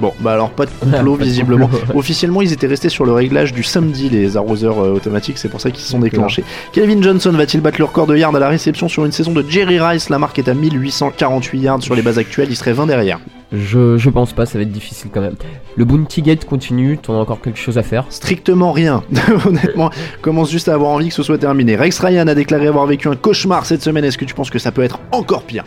[0.00, 1.70] Bon, bah alors pas de complot visiblement.
[1.94, 5.60] Officiellement, ils étaient restés sur le réglage du samedi, les arroseurs euh, automatiques, c'est pour
[5.60, 6.44] ça qu'ils se sont déclenchés.
[6.72, 9.44] Kevin Johnson va-t-il battre le record de yards à la réception sur une saison de
[9.48, 10.10] Jerry Rice?
[10.10, 13.18] La marque est à 1848 yards sur les bases actuelles, il serait 20 derrière.
[13.52, 15.36] Je, je pense pas, ça va être difficile quand même.
[15.76, 18.04] Le Bounty Gate continue, t'en as encore quelque chose à faire?
[18.10, 19.04] Strictement rien.
[19.46, 19.90] Honnêtement,
[20.20, 21.76] commence juste à avoir envie que ce soit terminé.
[21.76, 24.04] Rex Ryan a déclaré avoir vécu un cauchemar cette semaine.
[24.04, 25.64] Est-ce que tu penses que ça peut être encore pire?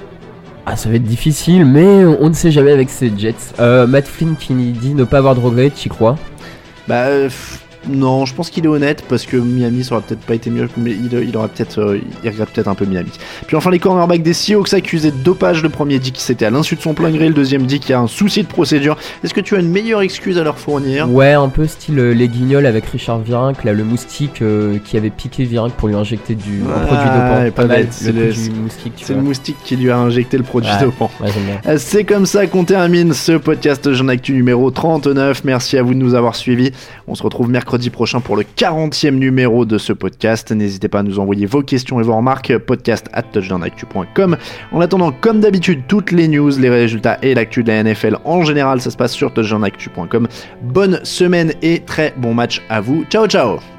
[0.72, 3.34] Ah, ça va être difficile, mais on ne sait jamais avec ces Jets.
[3.60, 6.16] Euh, Matt Flynn qui dit ne pas avoir de regrets, t'y crois?
[6.88, 7.28] Bah euh,
[7.88, 10.68] non, je pense qu'il est honnête parce que Miami ça aurait peut-être pas été mieux,
[10.78, 13.10] mais il, il aurait peut-être, euh, il regrette peut-être un peu Miami.
[13.48, 15.64] Puis enfin les cornerbacks des Seahawks accusés de dopage.
[15.64, 17.92] Le premier dit que c'était à l'insu de son plein gré, le deuxième dit qu'il
[17.92, 18.98] y a un souci de procédure.
[19.24, 21.10] Est-ce que tu as une meilleure excuse à leur fournir?
[21.10, 24.98] Ouais, un peu style euh, les guignols avec Richard Virenque, là, le moustique euh, qui
[24.98, 27.52] avait piqué Virenque pour lui injecter du un produit dopant.
[27.56, 28.26] pas mal, bête, c'est le
[28.62, 31.10] moustique, tu C'est le moustique qui lui a injecté le produit Ouais, dopant.
[31.22, 31.30] ouais.
[31.66, 35.44] Euh, C'est comme ça qu'on termine ce podcast Jean Actu numéro 39.
[35.46, 36.72] Merci à vous de nous avoir suivis.
[37.08, 40.52] On se retrouve mercredi prochain pour le 40e numéro de ce podcast.
[40.52, 42.58] N'hésitez pas à nous envoyer vos questions et vos remarques.
[42.58, 44.38] Podcast at touchdownactu.com.
[44.72, 48.44] En attendant, comme d'habitude, toutes les news, les résultats et l'actu de la NFL en
[48.44, 50.28] général, ça se passe sur touchdownactu.com.
[50.62, 53.06] Bonne semaine et très bon match à vous.
[53.10, 53.79] Ciao, ciao!